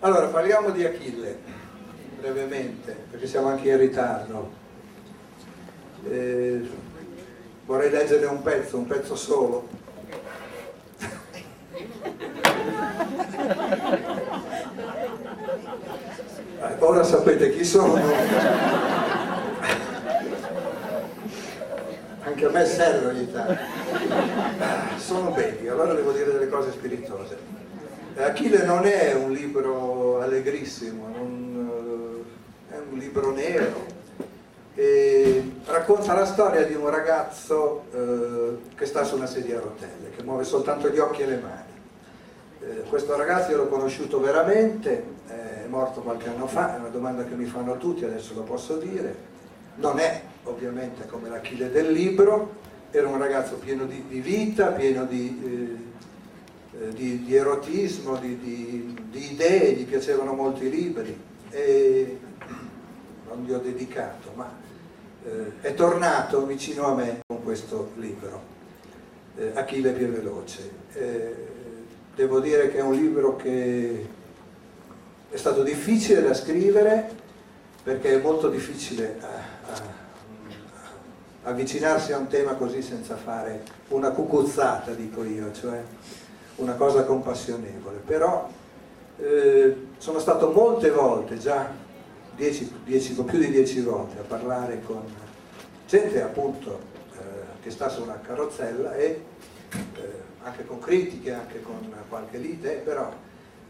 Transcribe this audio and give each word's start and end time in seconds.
Allora, 0.00 0.26
parliamo 0.26 0.70
di 0.70 0.84
Achille, 0.84 1.38
brevemente, 2.20 2.94
perché 3.10 3.26
siamo 3.26 3.48
anche 3.48 3.70
in 3.70 3.78
ritardo. 3.78 4.52
Eh, 6.08 6.68
vorrei 7.64 7.90
leggere 7.90 8.26
un 8.26 8.42
pezzo, 8.42 8.76
un 8.76 8.86
pezzo 8.86 9.16
solo. 9.16 9.66
Eh, 16.60 16.76
ora 16.78 17.02
sapete 17.02 17.50
chi 17.56 17.64
sono. 17.64 17.98
Anche 22.22 22.44
a 22.44 22.50
me 22.50 22.66
serve 22.66 23.06
ogni 23.06 23.32
tanto. 23.32 23.56
Sono 24.98 25.30
belli, 25.30 25.68
allora 25.68 25.94
devo 25.94 26.12
dire 26.12 26.32
delle 26.32 26.48
cose 26.48 26.70
spirituose. 26.72 27.55
Achille 28.18 28.64
non 28.64 28.86
è 28.86 29.12
un 29.12 29.30
libro 29.30 30.20
allegrissimo, 30.22 31.06
non, 31.08 32.24
eh, 32.70 32.74
è 32.74 32.78
un 32.90 32.98
libro 32.98 33.30
nero. 33.30 33.94
E 34.74 35.52
racconta 35.66 36.14
la 36.14 36.24
storia 36.24 36.64
di 36.64 36.74
un 36.74 36.88
ragazzo 36.88 37.84
eh, 37.92 38.74
che 38.74 38.86
sta 38.86 39.04
su 39.04 39.16
una 39.16 39.26
sedia 39.26 39.58
a 39.58 39.60
rotelle, 39.60 40.10
che 40.16 40.22
muove 40.22 40.44
soltanto 40.44 40.88
gli 40.88 40.98
occhi 40.98 41.22
e 41.22 41.26
le 41.26 41.40
mani. 41.42 41.72
Eh, 42.60 42.82
questo 42.88 43.16
ragazzo 43.16 43.50
io 43.50 43.58
l'ho 43.58 43.68
conosciuto 43.68 44.18
veramente, 44.20 45.04
è 45.28 45.66
morto 45.68 46.00
qualche 46.00 46.28
anno 46.28 46.46
fa, 46.46 46.74
è 46.74 46.78
una 46.78 46.88
domanda 46.88 47.24
che 47.24 47.34
mi 47.34 47.44
fanno 47.44 47.76
tutti, 47.76 48.04
adesso 48.04 48.32
lo 48.34 48.42
posso 48.42 48.76
dire. 48.78 49.14
Non 49.76 49.98
è 49.98 50.22
ovviamente 50.44 51.06
come 51.06 51.28
l'Achille 51.28 51.70
del 51.70 51.90
libro, 51.90 52.64
era 52.90 53.08
un 53.08 53.18
ragazzo 53.18 53.56
pieno 53.56 53.84
di, 53.84 54.04
di 54.08 54.20
vita, 54.20 54.68
pieno 54.68 55.04
di 55.04 55.94
eh, 56.80 56.92
di, 56.92 57.24
di, 57.24 57.34
erotismo, 57.34 58.16
di, 58.16 58.38
di, 58.38 58.96
di, 59.10 59.32
idee, 59.32 59.72
gli 59.72 59.86
piacevano 59.86 60.34
molto 60.34 60.62
i 60.64 60.70
libri 60.70 61.18
e 61.50 62.18
non 63.28 63.44
gli 63.44 63.52
ho 63.52 63.58
dedicato, 63.58 64.30
ma 64.34 64.52
eh, 65.24 65.60
è 65.60 65.74
tornato 65.74 66.44
vicino 66.44 66.86
a 66.86 66.94
me 66.94 67.20
con 67.26 67.42
questo 67.42 67.92
libro, 67.96 68.42
eh, 69.36 69.52
Achille 69.54 69.92
più 69.92 70.08
veloce. 70.08 70.70
Eh, 70.92 71.34
devo 72.14 72.40
dire 72.40 72.70
che 72.70 72.78
è 72.78 72.82
un 72.82 72.94
libro 72.94 73.36
che 73.36 74.06
è 75.30 75.36
stato 75.36 75.62
difficile 75.62 76.22
da 76.22 76.34
scrivere 76.34 77.10
perché 77.82 78.14
è 78.14 78.20
molto 78.20 78.48
difficile 78.48 79.18
a, 79.20 79.26
a, 79.72 80.04
avvicinarsi 81.44 82.12
a 82.12 82.18
un 82.18 82.26
tema 82.26 82.54
così 82.54 82.82
senza 82.82 83.16
fare 83.16 83.62
una 83.88 84.10
cucuzzata, 84.10 84.92
dico 84.92 85.24
io, 85.24 85.52
cioè 85.52 85.82
una 86.56 86.74
cosa 86.74 87.04
compassionevole, 87.04 87.98
però 88.04 88.48
eh, 89.18 89.76
sono 89.98 90.18
stato 90.18 90.50
molte 90.50 90.90
volte, 90.90 91.38
già 91.38 91.70
dieci, 92.34 92.70
dieci, 92.84 93.12
più 93.14 93.38
di 93.38 93.50
dieci 93.50 93.80
volte, 93.80 94.18
a 94.18 94.22
parlare 94.22 94.80
con 94.84 95.02
gente 95.86 96.22
appunto 96.22 96.80
eh, 97.12 97.62
che 97.62 97.70
sta 97.70 97.88
su 97.88 98.02
una 98.02 98.20
carrozzella 98.20 98.94
e 98.94 99.24
eh, 99.72 100.24
anche 100.42 100.64
con 100.64 100.78
critiche, 100.78 101.32
anche 101.32 101.60
con 101.60 101.92
qualche 102.08 102.38
lite, 102.38 102.82
però 102.84 103.10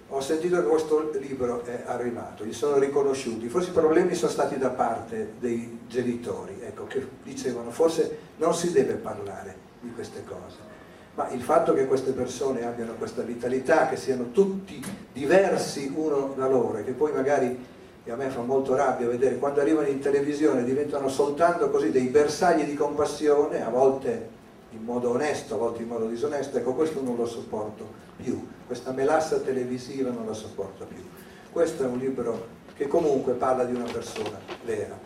ho 0.08 0.20
sentito 0.20 0.60
che 0.60 0.68
questo 0.68 1.10
libro 1.18 1.64
è 1.64 1.82
arrivato, 1.86 2.44
gli 2.44 2.52
sono 2.52 2.78
riconosciuti, 2.78 3.48
forse 3.48 3.70
i 3.70 3.72
problemi 3.72 4.14
sono 4.14 4.30
stati 4.30 4.56
da 4.56 4.68
parte 4.68 5.32
dei 5.40 5.80
genitori, 5.88 6.60
ecco, 6.60 6.86
che 6.86 7.04
dicevano 7.24 7.70
forse 7.70 8.18
non 8.36 8.54
si 8.54 8.70
deve 8.70 8.94
parlare 8.94 9.64
di 9.80 9.90
queste 9.92 10.22
cose 10.24 10.75
ma 11.16 11.30
il 11.30 11.40
fatto 11.40 11.72
che 11.72 11.86
queste 11.86 12.12
persone 12.12 12.64
abbiano 12.66 12.92
questa 12.92 13.22
vitalità, 13.22 13.88
che 13.88 13.96
siano 13.96 14.30
tutti 14.32 14.82
diversi 15.12 15.90
uno 15.94 16.34
da 16.36 16.46
loro 16.46 16.84
che 16.84 16.92
poi 16.92 17.12
magari, 17.12 17.58
e 18.04 18.10
a 18.10 18.16
me 18.16 18.28
fa 18.28 18.42
molto 18.42 18.76
rabbia 18.76 19.08
vedere, 19.08 19.38
quando 19.38 19.60
arrivano 19.60 19.88
in 19.88 19.98
televisione 19.98 20.62
diventano 20.62 21.08
soltanto 21.08 21.70
così 21.70 21.90
dei 21.90 22.08
bersagli 22.08 22.64
di 22.64 22.74
compassione, 22.74 23.64
a 23.64 23.70
volte 23.70 24.28
in 24.70 24.84
modo 24.84 25.10
onesto, 25.10 25.54
a 25.54 25.58
volte 25.58 25.82
in 25.82 25.88
modo 25.88 26.06
disonesto, 26.06 26.58
ecco 26.58 26.74
questo 26.74 27.00
non 27.02 27.16
lo 27.16 27.26
sopporto 27.26 27.86
più, 28.22 28.46
questa 28.66 28.92
melassa 28.92 29.38
televisiva 29.38 30.10
non 30.10 30.26
la 30.26 30.34
sopporto 30.34 30.84
più. 30.84 31.02
Questo 31.50 31.84
è 31.84 31.86
un 31.86 31.96
libro 31.96 32.46
che 32.76 32.86
comunque 32.86 33.32
parla 33.32 33.64
di 33.64 33.74
una 33.74 33.90
persona 33.90 34.38
vera. 34.66 34.98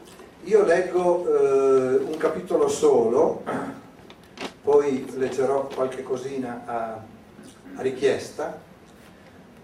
Io 0.44 0.65
leggo 0.65 1.25
eh, 1.25 1.97
un 1.99 2.16
capitolo 2.16 2.66
solo, 2.66 3.44
poi 4.62 5.06
leggerò 5.16 5.66
qualche 5.66 6.03
cosina 6.03 6.62
a, 6.66 7.03
a 7.76 7.82
richiesta, 7.82 8.60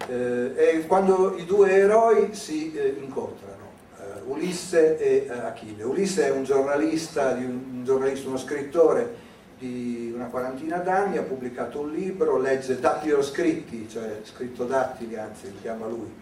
eh, 0.08 0.54
è 0.54 0.86
quando 0.86 1.36
i 1.36 1.44
due 1.44 1.70
eroi 1.70 2.34
si 2.34 2.72
eh, 2.74 2.96
incontrano, 3.00 3.64
eh, 3.98 4.20
Ulisse 4.26 4.98
e 4.98 5.26
eh, 5.28 5.32
Achille. 5.32 5.82
Ulisse 5.82 6.26
è 6.26 6.30
un 6.30 6.44
giornalista, 6.44 7.30
un, 7.32 7.82
giornalista, 7.84 8.28
uno 8.28 8.38
scrittore 8.38 9.24
di 9.58 10.12
una 10.14 10.26
quarantina 10.26 10.78
d'anni, 10.78 11.16
ha 11.16 11.22
pubblicato 11.22 11.80
un 11.80 11.90
libro, 11.90 12.38
legge 12.38 12.78
dattilo 12.78 13.22
scritti, 13.22 13.88
cioè 13.88 14.20
scritto 14.22 14.64
dattili, 14.64 15.16
anzi 15.16 15.46
li 15.46 15.60
chiama 15.60 15.86
lui, 15.86 16.12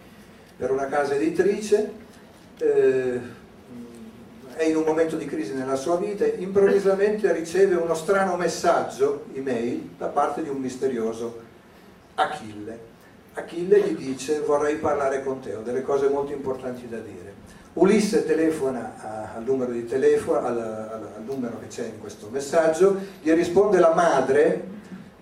per 0.57 0.71
una 0.71 0.87
casa 0.87 1.15
editrice. 1.15 2.03
È 4.55 4.63
in 4.63 4.77
un 4.77 4.83
momento 4.83 5.17
di 5.17 5.25
crisi 5.25 5.53
nella 5.53 5.75
sua 5.75 5.97
vita, 5.97 6.25
improvvisamente 6.25 7.29
riceve 7.33 7.75
uno 7.75 7.93
strano 7.93 8.37
messaggio, 8.37 9.25
email, 9.33 9.89
da 9.97 10.07
parte 10.07 10.43
di 10.43 10.47
un 10.47 10.61
misterioso 10.61 11.41
Achille. 12.15 12.79
Achille 13.33 13.81
gli 13.81 13.97
dice 13.97 14.39
vorrei 14.39 14.77
parlare 14.77 15.21
con 15.25 15.41
te, 15.41 15.55
ho 15.55 15.61
delle 15.61 15.81
cose 15.81 16.07
molto 16.07 16.31
importanti 16.31 16.87
da 16.87 16.99
dire. 16.99 17.33
Ulisse 17.73 18.25
telefona 18.25 19.33
al 19.35 19.43
numero 19.43 19.73
di 19.73 19.85
telefono, 19.85 20.47
al, 20.47 20.57
al, 20.57 21.09
al 21.17 21.23
numero 21.25 21.59
che 21.59 21.67
c'è 21.67 21.83
in 21.87 21.99
questo 21.99 22.29
messaggio, 22.31 22.95
gli 23.21 23.31
risponde 23.33 23.79
la 23.79 23.93
madre, 23.93 24.67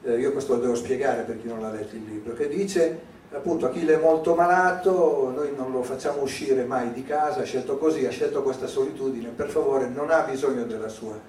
eh, 0.04 0.20
io 0.20 0.32
questo 0.32 0.54
lo 0.54 0.60
devo 0.60 0.76
spiegare 0.76 1.24
per 1.24 1.42
chi 1.42 1.48
non 1.48 1.60
l'ha 1.60 1.72
letto 1.72 1.96
il 1.96 2.04
libro, 2.08 2.36
che 2.36 2.48
dice 2.48 3.00
appunto 3.34 3.66
Achille 3.66 3.96
è 3.96 4.00
molto 4.00 4.36
malato, 4.36 5.32
noi 5.36 5.54
non 5.56 5.72
lo 5.72 5.82
facciamo 5.84 6.22
uscire 6.22 6.64
mai 6.66 6.94
di 6.94 7.04
casa, 7.04 7.42
ha 7.42 7.44
scelto 7.46 7.78
così, 7.78 8.06
ha 8.06 8.12
scelto 8.12 8.44
questa 8.44 8.68
solitudine, 8.68 9.30
per 9.30 9.50
favore 9.50 9.88
non 9.88 10.12
ha 10.12 10.22
bisogno 10.22 10.64
della 10.64 10.88
sua 10.88 11.20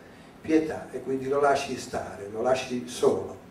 pietà 0.40 0.88
e 0.92 1.02
quindi 1.02 1.28
lo 1.28 1.40
lasci 1.40 1.76
stare, 1.78 2.28
lo 2.30 2.42
lasci 2.42 2.86
solo. 2.86 3.42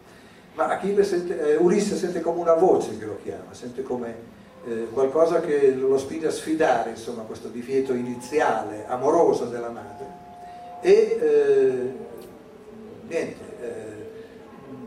Ma 0.53 0.67
Achille 0.67 1.03
sente, 1.03 1.53
eh, 1.53 1.55
Ulisse 1.55 1.95
sente 1.95 2.21
come 2.21 2.39
una 2.39 2.53
voce 2.53 2.97
che 2.97 3.05
lo 3.05 3.17
chiama, 3.23 3.53
sente 3.53 3.81
come 3.81 4.31
eh, 4.65 4.87
qualcosa 4.93 5.41
che 5.41 5.73
lo 5.73 5.97
spinge 5.97 6.27
a 6.27 6.31
sfidare 6.31 6.91
insomma, 6.91 7.23
questo 7.23 7.47
divieto 7.47 7.93
iniziale, 7.93 8.85
amoroso 8.87 9.45
della 9.45 9.69
madre. 9.69 10.21
E 10.81 11.17
eh, 11.19 11.93
niente, 13.07 13.41
eh, 13.61 13.92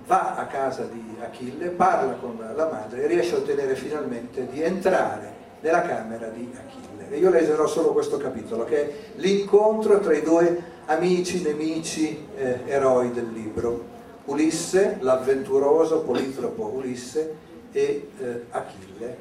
va 0.07 0.37
a 0.37 0.47
casa 0.47 0.85
di 0.85 1.17
Achille, 1.21 1.69
parla 1.69 2.13
con 2.15 2.39
la 2.39 2.69
madre 2.71 3.03
e 3.03 3.07
riesce 3.07 3.35
a 3.35 3.39
ottenere 3.39 3.75
finalmente 3.75 4.47
di 4.51 4.63
entrare 4.63 5.35
nella 5.61 5.83
camera 5.83 6.29
di 6.29 6.51
Achille. 6.55 7.11
E 7.11 7.19
io 7.19 7.31
leggerò 7.31 7.67
solo 7.67 7.93
questo 7.93 8.17
capitolo, 8.17 8.65
che 8.65 8.83
è 8.83 8.93
l'incontro 9.17 9.99
tra 10.01 10.15
i 10.15 10.23
due 10.23 10.75
amici, 10.87 11.43
nemici, 11.43 12.27
eh, 12.37 12.61
eroi 12.67 13.13
del 13.13 13.31
libro. 13.33 13.95
Ulisse, 14.27 14.97
l'avventuroso 15.01 16.01
politropo 16.01 16.73
Ulisse 16.75 17.35
e 17.73 18.09
eh, 18.19 18.45
Achille, 18.51 19.17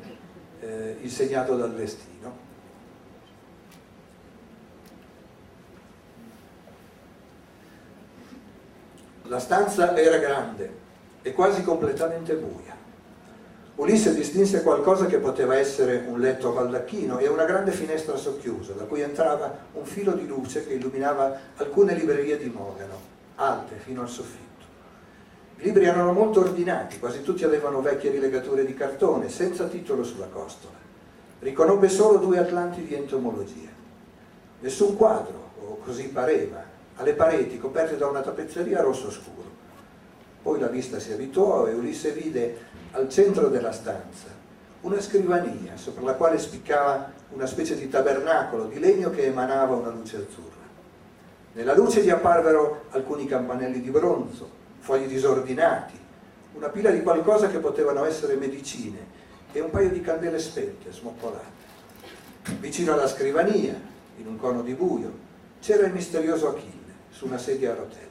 eh, 0.62 0.98
insegnato 1.02 1.56
dal 1.56 1.74
destino. 1.74 2.15
La 9.28 9.40
stanza 9.40 9.96
era 9.98 10.18
grande 10.18 10.70
e 11.24 11.34
quasi 11.34 11.64
completamente 11.64 12.36
buia. 12.36 12.76
Ulisse 13.76 14.14
distinse 14.14 14.62
qualcosa 14.62 15.08
che 15.08 15.18
poteva 15.18 15.56
essere 15.58 16.06
un 16.08 16.20
letto 16.20 16.50
a 16.50 16.52
baldacchino 16.54 17.18
e 17.18 17.28
una 17.28 17.46
grande 17.46 17.72
finestra 17.72 18.16
socchiusa, 18.18 18.74
da 18.74 18.84
cui 18.84 19.02
entrava 19.02 19.58
un 19.74 19.84
filo 19.84 20.12
di 20.12 20.28
luce 20.28 20.66
che 20.66 20.74
illuminava 20.74 21.40
alcune 21.56 21.96
librerie 21.96 22.38
di 22.38 22.52
Mogano, 22.54 23.00
alte 23.36 23.78
fino 23.78 24.02
al 24.02 24.10
soffitto. 24.10 24.44
I 25.58 25.64
libri 25.64 25.86
erano 25.86 26.14
molto 26.14 26.42
ordinati, 26.42 27.00
quasi 27.00 27.24
tutti 27.24 27.44
avevano 27.44 27.82
vecchie 27.82 28.12
rilegature 28.12 28.64
di 28.64 28.76
cartone, 28.76 29.30
senza 29.30 29.66
titolo 29.66 30.04
sulla 30.04 30.28
costola. 30.28 30.76
Riconobbe 31.40 31.90
solo 31.90 32.20
due 32.20 32.38
atlanti 32.38 32.84
di 32.86 32.94
entomologia. 32.94 33.70
Nessun 34.60 34.96
quadro, 34.96 35.52
o 35.62 35.78
così 35.84 36.10
pareva, 36.10 36.75
alle 36.96 37.14
pareti 37.14 37.60
coperte 37.60 37.98
da 37.98 38.08
una 38.08 38.22
tappezzeria 38.22 38.82
rosso 38.82 39.12
scuro. 39.12 39.44
Poi 40.42 40.60
la 40.60 40.68
vista 40.68 41.00
si 41.00 41.12
abituò 41.12 41.68
e 41.68 41.74
Ulisse 41.74 42.12
vide 42.12 42.58
al 42.92 43.10
centro 43.10 43.50
della 43.50 43.72
stanza 43.72 44.44
una 44.86 45.02
scrivania 45.02 45.76
sopra 45.76 46.04
la 46.04 46.14
quale 46.14 46.38
spiccava 46.38 47.12
una 47.32 47.48
specie 47.48 47.76
di 47.76 47.90
tabernacolo 47.90 48.66
di 48.66 48.78
legno 48.78 49.10
che 49.10 49.26
emanava 49.26 49.76
una 49.76 49.90
luce 49.90 50.18
azzurra. 50.18 50.64
Nella 51.54 51.74
luce 51.74 52.04
gli 52.04 52.12
apparvero 52.12 52.84
alcuni 52.92 53.26
campanelli 53.26 53.82
di 53.82 53.90
bronzo, 53.90 54.48
fogli 54.80 55.08
disordinati, 55.08 55.98
una 56.54 56.70
pila 56.70 56.92
di 56.92 57.02
qualcosa 57.02 57.48
che 57.48 57.58
potevano 57.58 58.06
essere 58.06 58.36
medicine, 58.36 59.14
e 59.52 59.60
un 59.60 59.72
paio 59.72 59.90
di 59.90 60.02
candele 60.02 60.38
spente, 60.38 60.92
smoppolate. 60.92 61.64
Vicino 62.60 62.94
alla 62.94 63.08
scrivania, 63.08 63.74
in 64.18 64.28
un 64.28 64.38
cono 64.38 64.62
di 64.62 64.74
buio, 64.74 65.12
c'era 65.62 65.88
il 65.88 65.94
misterioso 65.94 66.50
Achille 66.50 66.75
su 67.16 67.26
una 67.28 67.38
sedia 67.38 67.72
a 67.72 67.76
rotelle. 67.76 68.10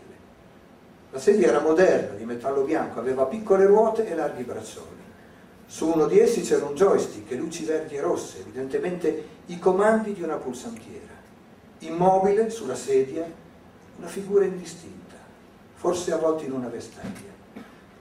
La 1.10 1.18
sedia 1.18 1.48
era 1.48 1.60
moderna, 1.60 2.14
di 2.14 2.24
metallo 2.24 2.62
bianco, 2.62 3.00
aveva 3.00 3.26
piccole 3.26 3.66
ruote 3.66 4.08
e 4.08 4.14
larghi 4.14 4.44
braccioli. 4.44 5.02
Su 5.66 5.88
uno 5.88 6.06
di 6.06 6.18
essi 6.18 6.40
c'era 6.40 6.64
un 6.64 6.74
joystick 6.74 7.30
e 7.30 7.36
luci 7.36 7.64
verdi 7.64 7.96
e 7.96 8.00
rosse, 8.00 8.40
evidentemente 8.40 9.26
i 9.46 9.58
comandi 9.58 10.14
di 10.14 10.22
una 10.22 10.36
pulsantiera. 10.36 11.12
Immobile 11.80 12.48
sulla 12.48 12.74
sedia, 12.74 13.30
una 13.98 14.08
figura 14.08 14.46
indistinta, 14.46 15.16
forse 15.74 16.12
avvolta 16.12 16.44
in 16.44 16.52
una 16.52 16.68
vestaglia. 16.68 17.32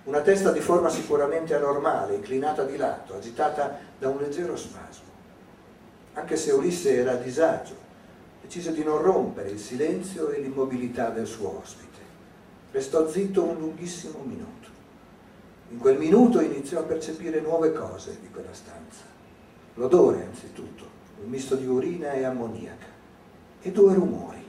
Una 0.05 0.21
testa 0.21 0.51
di 0.51 0.61
forma 0.61 0.89
sicuramente 0.89 1.53
anormale, 1.53 2.15
inclinata 2.15 2.63
di 2.63 2.77
lato, 2.77 3.15
agitata 3.15 3.77
da 3.99 4.07
un 4.07 4.19
leggero 4.19 4.55
spasmo. 4.55 5.11
Anche 6.13 6.37
se 6.37 6.51
Ulisse 6.51 6.95
era 6.95 7.11
a 7.11 7.15
disagio, 7.15 7.82
decise 8.53 8.71
di 8.71 8.83
non 8.83 9.01
rompere 9.01 9.49
il 9.49 9.57
silenzio 9.57 10.29
e 10.29 10.39
l'immobilità 10.39 11.09
del 11.09 11.25
suo 11.25 11.57
ospite. 11.59 11.97
Restò 12.69 13.09
zitto 13.09 13.43
un 13.43 13.57
lunghissimo 13.57 14.19
minuto. 14.23 14.69
In 15.69 15.79
quel 15.79 15.97
minuto 15.97 16.39
iniziò 16.39 16.81
a 16.81 16.83
percepire 16.83 17.41
nuove 17.41 17.71
cose 17.71 18.19
di 18.21 18.29
quella 18.29 18.53
stanza. 18.53 19.05
L'odore, 19.73 20.27
anzitutto, 20.29 20.85
un 21.23 21.31
misto 21.31 21.55
di 21.55 21.65
urina 21.65 22.11
e 22.11 22.25
ammoniaca, 22.25 22.85
e 23.59 23.71
due 23.71 23.95
rumori. 23.95 24.45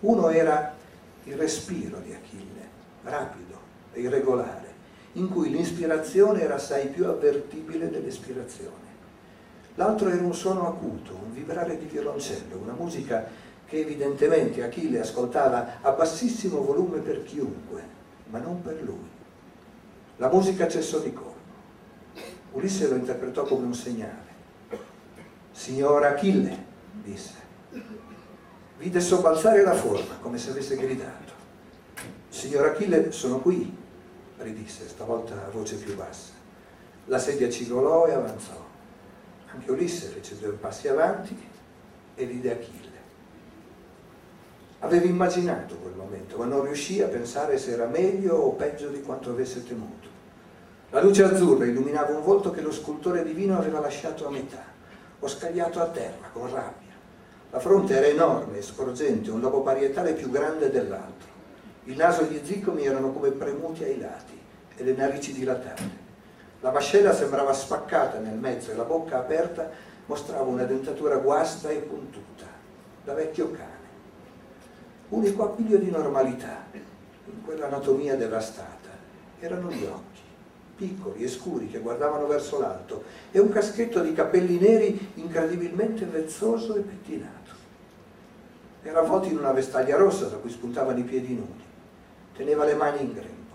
Uno 0.00 0.28
era 0.28 0.74
il 1.22 1.36
respiro 1.36 2.00
di 2.00 2.12
Achille, 2.12 2.68
rapido 3.04 3.60
e 3.92 4.00
irregolare, 4.00 4.74
in 5.12 5.28
cui 5.28 5.50
l'inspirazione 5.50 6.40
era 6.40 6.56
assai 6.56 6.88
più 6.88 7.06
avvertibile 7.06 7.90
dell'espirazione. 7.90 8.85
L'altro 9.76 10.08
era 10.08 10.22
un 10.22 10.34
suono 10.34 10.68
acuto, 10.68 11.14
un 11.22 11.32
vibrare 11.32 11.78
di 11.78 11.84
violoncello, 11.84 12.56
una 12.56 12.72
musica 12.72 13.26
che 13.66 13.80
evidentemente 13.80 14.62
Achille 14.62 15.00
ascoltava 15.00 15.80
a 15.82 15.90
bassissimo 15.90 16.62
volume 16.62 17.00
per 17.00 17.24
chiunque, 17.24 17.82
ma 18.30 18.38
non 18.38 18.62
per 18.62 18.82
lui. 18.82 19.08
La 20.16 20.30
musica 20.30 20.66
cessò 20.66 20.98
di 21.00 21.12
colpo. 21.12 21.34
Ulisse 22.52 22.88
lo 22.88 22.94
interpretò 22.94 23.42
come 23.42 23.66
un 23.66 23.74
segnale. 23.74 24.34
Signor 25.52 26.04
Achille, 26.04 26.64
disse. 27.02 27.34
Vide 28.78 29.00
sobbalzare 29.00 29.62
la 29.62 29.74
forma, 29.74 30.14
come 30.22 30.38
se 30.38 30.50
avesse 30.50 30.76
gridato. 30.76 31.32
Signor 32.30 32.66
Achille, 32.66 33.12
sono 33.12 33.40
qui, 33.40 33.76
ridisse, 34.38 34.88
stavolta 34.88 35.34
a 35.46 35.50
voce 35.50 35.76
più 35.76 35.94
bassa. 35.96 36.32
La 37.06 37.18
sedia 37.18 37.50
cigolò 37.50 38.06
e 38.06 38.12
avanzò. 38.12 38.65
Anche 39.52 39.70
Ulisse 39.70 40.08
fece 40.08 40.38
due 40.38 40.52
passi 40.52 40.88
avanti 40.88 41.36
e 42.14 42.24
vide 42.24 42.52
Achille. 42.52 42.94
Aveva 44.80 45.06
immaginato 45.06 45.76
quel 45.76 45.94
momento, 45.94 46.36
ma 46.36 46.44
non 46.44 46.64
riuscì 46.64 47.00
a 47.00 47.08
pensare 47.08 47.58
se 47.58 47.72
era 47.72 47.86
meglio 47.86 48.34
o 48.34 48.52
peggio 48.52 48.88
di 48.88 49.00
quanto 49.02 49.30
avesse 49.30 49.64
temuto. 49.64 50.08
La 50.90 51.00
luce 51.00 51.24
azzurra 51.24 51.64
illuminava 51.64 52.14
un 52.14 52.22
volto 52.22 52.50
che 52.50 52.60
lo 52.60 52.70
scultore 52.70 53.24
divino 53.24 53.58
aveva 53.58 53.80
lasciato 53.80 54.26
a 54.26 54.30
metà, 54.30 54.64
o 55.18 55.26
scagliato 55.26 55.80
a 55.80 55.86
terra 55.86 56.28
con 56.32 56.52
rabbia. 56.52 56.94
La 57.50 57.58
fronte 57.58 57.94
era 57.94 58.06
enorme 58.06 58.58
e 58.58 58.62
sporgente, 58.62 59.30
un 59.30 59.40
lobo 59.40 59.62
parietale 59.62 60.12
più 60.12 60.30
grande 60.30 60.70
dell'altro. 60.70 61.28
Il 61.84 61.96
naso 61.96 62.22
e 62.22 62.26
gli 62.26 62.40
zigomi 62.44 62.84
erano 62.84 63.12
come 63.12 63.30
premuti 63.30 63.84
ai 63.84 63.98
lati 63.98 64.38
e 64.76 64.84
le 64.84 64.94
narici 64.94 65.32
dilatate. 65.32 66.05
La 66.66 66.72
mascella 66.72 67.14
sembrava 67.14 67.52
spaccata 67.52 68.18
nel 68.18 68.36
mezzo 68.36 68.72
e 68.72 68.74
la 68.74 68.82
bocca 68.82 69.18
aperta 69.18 69.70
mostrava 70.06 70.50
una 70.50 70.64
dentatura 70.64 71.14
guasta 71.18 71.70
e 71.70 71.76
puntuta, 71.76 72.44
da 73.04 73.14
vecchio 73.14 73.52
cane. 73.52 73.86
Unico 75.10 75.44
appiglio 75.44 75.78
di 75.78 75.92
normalità 75.92 76.64
in 76.72 77.44
quell'anatomia 77.44 78.16
devastata 78.16 78.88
erano 79.38 79.70
gli 79.70 79.84
occhi, 79.84 80.22
piccoli 80.74 81.22
e 81.22 81.28
scuri 81.28 81.68
che 81.68 81.78
guardavano 81.78 82.26
verso 82.26 82.58
l'alto, 82.58 83.04
e 83.30 83.38
un 83.38 83.50
caschetto 83.50 84.00
di 84.00 84.12
capelli 84.12 84.58
neri 84.58 85.12
incredibilmente 85.14 86.04
vezzoso 86.04 86.74
e 86.74 86.80
pettinato. 86.80 87.52
Era 88.82 88.98
avvolto 88.98 89.28
in 89.28 89.38
una 89.38 89.52
vestaglia 89.52 89.96
rossa 89.96 90.26
da 90.26 90.38
cui 90.38 90.50
spuntavano 90.50 90.98
i 90.98 91.04
piedi 91.04 91.32
nudi. 91.32 91.62
Teneva 92.34 92.64
le 92.64 92.74
mani 92.74 93.02
in 93.02 93.12
grembo. 93.12 93.54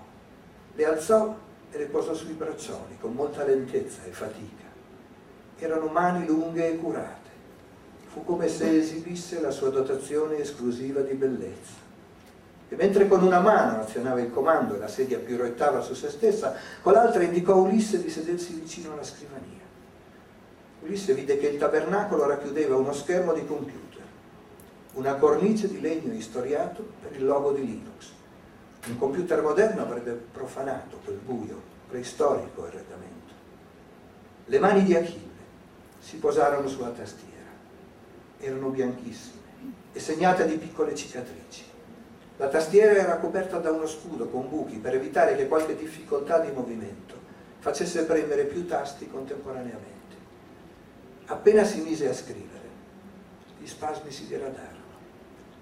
Le 0.76 0.86
alzò 0.86 1.50
e 1.72 1.78
le 1.78 1.86
posò 1.86 2.14
sui 2.14 2.34
braccioli 2.34 2.98
con 3.00 3.14
molta 3.14 3.46
lentezza 3.46 4.04
e 4.06 4.12
fatica. 4.12 4.70
Erano 5.58 5.88
mani 5.88 6.26
lunghe 6.26 6.70
e 6.70 6.78
curate. 6.78 7.30
Fu 8.12 8.26
come 8.26 8.50
se 8.50 8.78
esibisse 8.78 9.40
la 9.40 9.52
sua 9.52 9.70
dotazione 9.70 10.40
esclusiva 10.40 11.00
di 11.02 11.14
bellezza. 11.14 11.80
E 12.68 12.76
mentre 12.76 13.08
con 13.08 13.24
una 13.24 13.40
mano 13.40 13.82
azionava 13.82 14.20
il 14.20 14.32
comando 14.32 14.76
e 14.76 14.80
la 14.80 14.88
sedia 14.88 15.20
piroettava 15.20 15.82
su 15.82 15.94
se 15.94 16.10
stessa, 16.10 16.56
con 16.82 16.94
l'altra 16.94 17.24
indicò 17.24 17.54
a 17.54 17.58
Ulisse 17.58 18.02
di 18.02 18.10
sedersi 18.10 18.54
vicino 18.54 18.94
alla 18.94 19.04
scrivania. 19.04 19.60
Ulisse 20.82 21.14
vide 21.14 21.38
che 21.38 21.48
il 21.48 21.60
tabernacolo 21.60 22.26
racchiudeva 22.26 22.76
uno 22.76 22.92
schermo 22.92 23.34
di 23.34 23.46
computer, 23.46 24.02
una 24.94 25.16
cornice 25.16 25.68
di 25.68 25.80
legno 25.80 26.14
istoriato 26.14 26.84
per 27.02 27.16
il 27.16 27.26
logo 27.26 27.52
di 27.52 27.66
Linux. 27.66 28.20
Un 28.88 28.98
computer 28.98 29.42
moderno 29.42 29.84
avrebbe 29.84 30.12
profanato 30.12 31.00
quel 31.04 31.18
buio, 31.18 31.62
preistorico 31.88 32.64
arredamento. 32.64 33.34
Le 34.46 34.60
mani 34.60 34.84
di 34.84 34.96
Achille 34.96 35.30
si 36.00 36.18
posarono 36.18 36.68
sulla 36.68 36.90
tastiera. 36.90 37.30
Erano 38.40 38.70
bianchissime 38.70 39.40
e 39.94 40.00
segnate 40.00 40.48
di 40.48 40.58
piccole 40.58 40.96
cicatrici. 40.96 41.64
La 42.38 42.48
tastiera 42.48 43.00
era 43.00 43.18
coperta 43.18 43.60
da 43.60 43.72
uno 43.72 43.86
scudo 43.86 44.28
con 44.28 44.50
buchi 44.50 44.78
per 44.78 44.96
evitare 44.96 45.36
che 45.36 45.48
qualche 45.48 45.76
difficoltà 45.76 46.40
di 46.40 46.52
movimento 46.52 47.14
facesse 47.60 48.06
premere 48.06 48.46
più 48.46 48.66
tasti 48.66 49.08
contemporaneamente. 49.08 50.16
Appena 51.26 51.64
si 51.64 51.82
mise 51.82 52.10
a 52.10 52.14
scrivere, 52.14 52.68
gli 53.60 53.68
spasmi 53.68 54.10
si 54.10 54.26
diradarono. 54.26 54.71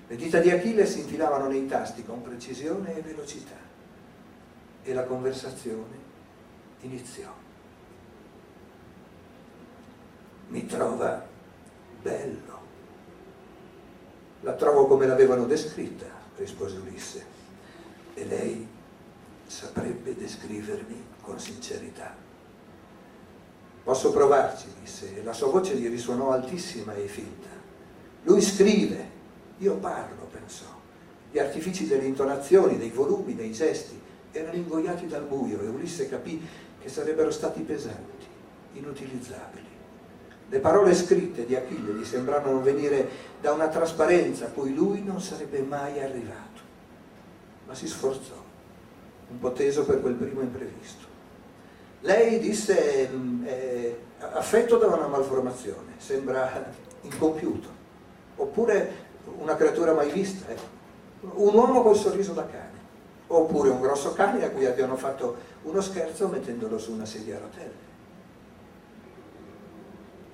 Le 0.09 0.15
dita 0.15 0.39
di 0.39 0.49
Achille 0.49 0.87
si 0.87 1.01
infilavano 1.01 1.47
nei 1.47 1.67
tasti 1.67 2.03
con 2.03 2.23
precisione 2.23 2.97
e 2.97 3.01
velocità 3.01 3.57
e 4.81 4.93
la 4.93 5.03
conversazione 5.03 5.97
iniziò. 6.81 7.31
Mi 10.47 10.65
trova 10.65 11.23
bello. 12.01 12.59
La 14.41 14.53
trovo 14.53 14.87
come 14.87 15.05
l'avevano 15.05 15.45
descritta, 15.45 16.07
rispose 16.37 16.77
Ulisse, 16.77 17.25
e 18.15 18.25
lei 18.25 18.67
saprebbe 19.45 20.15
descrivermi 20.15 21.05
con 21.21 21.39
sincerità. 21.39 22.15
Posso 23.83 24.11
provarci, 24.11 24.73
disse, 24.81 25.17
e 25.17 25.23
la 25.23 25.33
sua 25.33 25.51
voce 25.51 25.75
gli 25.75 25.87
risuonò 25.87 26.31
altissima 26.31 26.95
e 26.95 27.05
finta. 27.05 27.49
Lui 28.23 28.41
scrive, 28.41 29.17
io 29.59 29.75
parlo, 29.75 30.27
pensò. 30.31 30.65
Gli 31.31 31.39
artifici 31.39 31.87
delle 31.87 32.05
intonazioni, 32.05 32.77
dei 32.77 32.89
volumi, 32.89 33.35
dei 33.35 33.51
gesti 33.51 33.99
erano 34.31 34.55
ingoiati 34.55 35.07
dal 35.07 35.23
buio 35.23 35.61
e 35.61 35.67
Ulisse 35.67 36.09
capì 36.09 36.41
che 36.81 36.89
sarebbero 36.89 37.31
stati 37.31 37.61
pesanti, 37.61 38.25
inutilizzabili. 38.73 39.67
Le 40.49 40.59
parole 40.59 40.95
scritte 40.95 41.45
di 41.45 41.55
Achille 41.55 41.93
gli 41.93 42.05
sembrarono 42.05 42.61
venire 42.61 43.07
da 43.39 43.51
una 43.53 43.67
trasparenza 43.67 44.45
a 44.45 44.49
cui 44.49 44.73
lui 44.73 45.03
non 45.03 45.21
sarebbe 45.21 45.59
mai 45.59 46.01
arrivato, 46.01 46.61
ma 47.67 47.75
si 47.75 47.87
sforzò, 47.87 48.43
un 49.29 49.39
po' 49.39 49.51
teso 49.51 49.85
per 49.85 50.01
quel 50.01 50.15
primo 50.15 50.41
imprevisto. 50.41 51.05
Lei 52.01 52.39
disse, 52.39 53.09
eh, 53.43 53.99
affetto 54.17 54.77
da 54.77 54.87
una 54.87 55.07
malformazione, 55.07 55.93
sembra 55.97 56.73
incompiuto, 57.01 57.69
oppure 58.37 59.08
una 59.37 59.55
creatura 59.55 59.93
mai 59.93 60.11
vista, 60.11 60.49
ecco. 60.49 60.77
un 61.35 61.53
uomo 61.53 61.81
col 61.81 61.95
sorriso 61.95 62.33
da 62.33 62.45
cane, 62.45 62.77
oppure 63.27 63.69
un 63.69 63.81
grosso 63.81 64.13
cane 64.13 64.43
a 64.43 64.49
cui 64.49 64.65
abbiano 64.65 64.95
fatto 64.95 65.37
uno 65.63 65.81
scherzo 65.81 66.27
mettendolo 66.27 66.77
su 66.77 66.93
una 66.93 67.05
sedia 67.05 67.37
a 67.37 67.39
rotelle. 67.39 67.87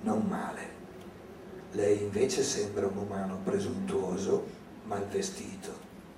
Non 0.02 0.24
male. 0.28 0.74
Lei 1.72 2.02
invece 2.02 2.42
sembra 2.42 2.86
un 2.86 2.96
umano 2.96 3.38
presuntuoso, 3.42 4.44
mal 4.84 5.04
vestito, 5.06 5.72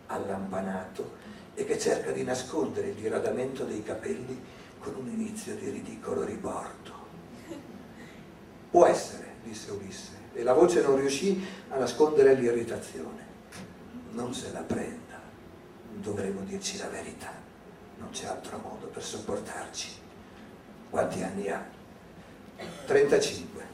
allampanato 0.07 1.17
e 1.55 1.65
che 1.65 1.79
cerca 1.79 2.13
di 2.13 2.23
nascondere 2.23 2.89
il 2.89 2.95
diradamento 2.95 3.65
dei 3.65 3.83
capelli 3.83 4.41
con 4.79 4.95
un 4.95 5.09
inizio 5.09 5.57
di 5.57 5.71
ridicolo 5.71 6.23
riporto. 6.23 6.93
Può 8.71 8.87
essere, 8.87 9.35
disse 9.43 9.71
Ulisse, 9.73 10.18
e 10.39 10.45
la 10.45 10.53
voce 10.53 10.83
non 10.83 11.01
riuscì 11.01 11.45
a 11.71 11.79
nascondere 11.79 12.35
l'irritazione. 12.35 13.27
Non 14.13 14.33
se 14.33 14.53
la 14.53 14.61
prenda, 14.61 15.21
dovremo 15.95 16.43
dirci 16.43 16.79
la 16.79 16.87
verità, 16.87 17.33
non 17.99 18.11
c'è 18.11 18.27
altro 18.27 18.57
modo 18.59 18.87
per 18.87 19.03
sopportarci. 19.03 19.89
Quanti 20.91 21.25
anni 21.25 21.49
ha? 21.51 21.61
35, 22.87 23.67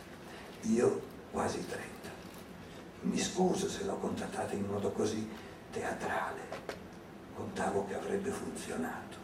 io 0.62 1.02
quasi 1.30 1.66
30. 1.66 1.84
Mi 3.02 3.18
scuso 3.18 3.68
se 3.68 3.84
l'ho 3.84 3.98
contattata 3.98 4.54
in 4.54 4.64
modo 4.64 4.90
così 4.90 5.28
teatrale, 5.70 6.40
contavo 7.34 7.84
che 7.86 7.94
avrebbe 7.94 8.30
funzionato. 8.30 9.18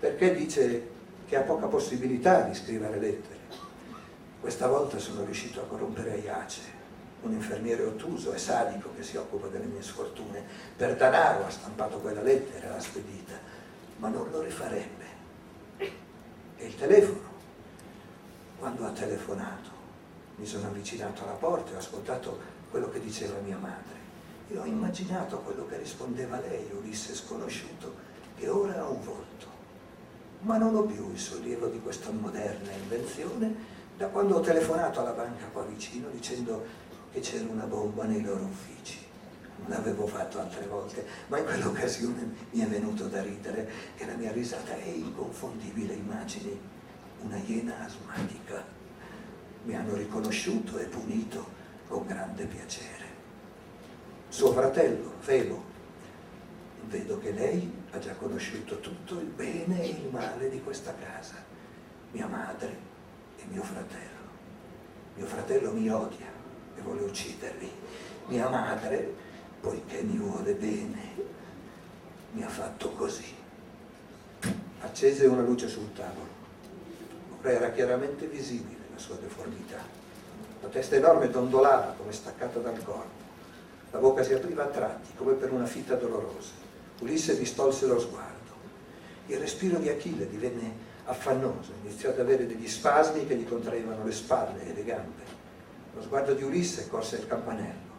Perché 0.00 0.34
dice 0.34 0.88
che 1.26 1.36
ha 1.36 1.42
poca 1.42 1.66
possibilità 1.66 2.40
di 2.40 2.54
scrivere 2.54 2.98
lettere. 2.98 3.35
Questa 4.46 4.68
volta 4.68 5.00
sono 5.00 5.24
riuscito 5.24 5.60
a 5.60 5.64
corrompere 5.64 6.12
Aiace, 6.12 6.60
un 7.22 7.32
infermiere 7.32 7.82
ottuso 7.82 8.32
e 8.32 8.38
sadico 8.38 8.90
che 8.94 9.02
si 9.02 9.16
occupa 9.16 9.48
delle 9.48 9.64
mie 9.64 9.82
sfortune. 9.82 10.40
Per 10.76 10.94
danaro 10.94 11.46
ha 11.46 11.50
stampato 11.50 11.98
quella 11.98 12.22
lettera 12.22 12.68
e 12.68 12.70
l'ha 12.70 12.78
spedita, 12.78 13.32
ma 13.96 14.06
non 14.06 14.30
lo 14.30 14.40
rifarebbe. 14.42 15.04
E 15.78 16.64
il 16.64 16.76
telefono? 16.76 17.28
Quando 18.60 18.86
ha 18.86 18.90
telefonato, 18.90 19.68
mi 20.36 20.46
sono 20.46 20.68
avvicinato 20.68 21.24
alla 21.24 21.32
porta 21.32 21.72
e 21.72 21.74
ho 21.74 21.78
ascoltato 21.78 22.38
quello 22.70 22.88
che 22.88 23.00
diceva 23.00 23.40
mia 23.40 23.58
madre. 23.58 23.98
E 24.48 24.56
ho 24.58 24.64
immaginato 24.64 25.38
quello 25.38 25.66
che 25.66 25.78
rispondeva 25.78 26.38
lei, 26.38 26.70
Ulisse 26.70 27.16
sconosciuto, 27.16 27.96
che 28.36 28.48
ora 28.48 28.78
ha 28.78 28.88
un 28.88 29.02
volto. 29.02 29.46
Ma 30.42 30.56
non 30.56 30.76
ho 30.76 30.82
più 30.82 31.10
il 31.10 31.18
sollievo 31.18 31.66
di 31.66 31.80
questa 31.80 32.12
moderna 32.12 32.70
invenzione 32.70 33.74
da 33.96 34.08
quando 34.08 34.36
ho 34.36 34.40
telefonato 34.40 35.00
alla 35.00 35.12
banca 35.12 35.46
qua 35.46 35.62
vicino 35.62 36.08
dicendo 36.10 36.64
che 37.12 37.20
c'era 37.20 37.50
una 37.50 37.64
bomba 37.64 38.04
nei 38.04 38.22
loro 38.22 38.44
uffici. 38.44 39.04
Non 39.58 39.70
l'avevo 39.70 40.06
fatto 40.06 40.38
altre 40.38 40.66
volte, 40.66 41.06
ma 41.28 41.38
in 41.38 41.44
quell'occasione 41.44 42.34
mi 42.50 42.60
è 42.60 42.66
venuto 42.66 43.06
da 43.06 43.22
ridere 43.22 43.70
che 43.96 44.04
la 44.04 44.14
mia 44.14 44.32
risata 44.32 44.76
è 44.76 44.86
inconfondibile. 44.86 45.94
Immagini 45.94 46.60
una 47.22 47.38
iena 47.46 47.84
asmatica. 47.84 48.62
Mi 49.64 49.74
hanno 49.74 49.94
riconosciuto 49.94 50.78
e 50.78 50.84
punito 50.84 51.44
con 51.88 52.06
grande 52.06 52.44
piacere. 52.44 53.04
Suo 54.28 54.52
fratello, 54.52 55.14
Felo, 55.20 55.62
vedo 56.88 57.18
che 57.18 57.32
lei 57.32 57.72
ha 57.92 57.98
già 57.98 58.14
conosciuto 58.14 58.78
tutto 58.80 59.18
il 59.18 59.26
bene 59.26 59.82
e 59.82 59.88
il 59.88 60.08
male 60.10 60.50
di 60.50 60.62
questa 60.62 60.94
casa. 60.94 61.34
Mia 62.12 62.26
madre 62.26 62.68
e 62.68 62.85
mio 63.50 63.62
fratello. 63.62 64.04
Mio 65.16 65.26
fratello 65.26 65.72
mi 65.72 65.88
odia 65.88 66.26
e 66.76 66.80
vuole 66.80 67.02
uccidermi. 67.02 67.70
Mia 68.26 68.48
madre, 68.48 69.14
poiché 69.60 70.02
mi 70.02 70.18
vuole 70.18 70.52
bene, 70.54 71.02
mi 72.32 72.42
ha 72.42 72.48
fatto 72.48 72.90
così. 72.90 73.34
Accese 74.80 75.26
una 75.26 75.42
luce 75.42 75.68
sul 75.68 75.92
tavolo. 75.92 76.34
Ora 77.40 77.50
era 77.50 77.70
chiaramente 77.70 78.26
visibile 78.26 78.84
la 78.92 78.98
sua 78.98 79.16
deformità. 79.16 79.78
La 80.60 80.68
testa 80.68 80.96
enorme 80.96 81.30
dondolava 81.30 81.94
come 81.96 82.12
staccata 82.12 82.58
dal 82.58 82.82
corpo. 82.82 83.24
La 83.92 83.98
bocca 83.98 84.22
si 84.22 84.34
apriva 84.34 84.64
a 84.64 84.68
tratti, 84.68 85.10
come 85.16 85.34
per 85.34 85.52
una 85.52 85.66
fitta 85.66 85.94
dolorosa. 85.94 86.52
Ulisse 87.00 87.38
distolse 87.38 87.86
lo 87.86 87.98
sguardo. 88.00 88.34
Il 89.26 89.38
respiro 89.38 89.78
di 89.78 89.88
Achille 89.88 90.28
divenne 90.28 90.85
affannoso, 91.06 91.72
iniziò 91.82 92.10
ad 92.10 92.20
avere 92.20 92.46
degli 92.46 92.68
spasmi 92.68 93.26
che 93.26 93.36
gli 93.36 93.46
contraevano 93.46 94.04
le 94.04 94.12
spalle 94.12 94.66
e 94.66 94.72
le 94.72 94.84
gambe. 94.84 95.22
Lo 95.94 96.02
sguardo 96.02 96.34
di 96.34 96.42
Ulisse 96.42 96.88
corse 96.88 97.16
il 97.16 97.26
campanello. 97.26 97.94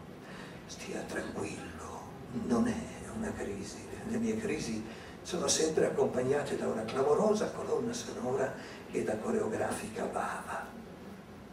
Stia 0.67 1.01
tranquillo, 1.07 2.01
non 2.45 2.67
è 2.67 3.09
una 3.17 3.31
crisi. 3.33 3.77
Le 4.09 4.17
mie 4.17 4.37
crisi 4.37 4.83
sono 5.21 5.47
sempre 5.47 5.87
accompagnate 5.87 6.57
da 6.57 6.67
una 6.67 6.85
clamorosa 6.85 7.51
colonna 7.51 7.91
sonora 7.93 8.53
e 8.91 9.03
da 9.03 9.17
coreografica 9.17 10.03
bava. 10.05 10.65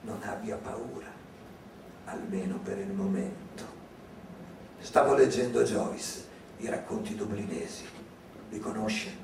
Non 0.03 0.23
abbia 0.23 0.57
paura, 0.57 1.11
almeno 2.05 2.59
per 2.59 2.79
il 2.79 2.93
momento. 2.93 3.65
Stavo 4.79 5.15
leggendo 5.15 5.63
Joyce, 5.63 6.25
i 6.59 6.69
racconti 6.69 7.15
dublinesi. 7.15 7.87
Li 8.51 8.59
conosce? 8.59 9.24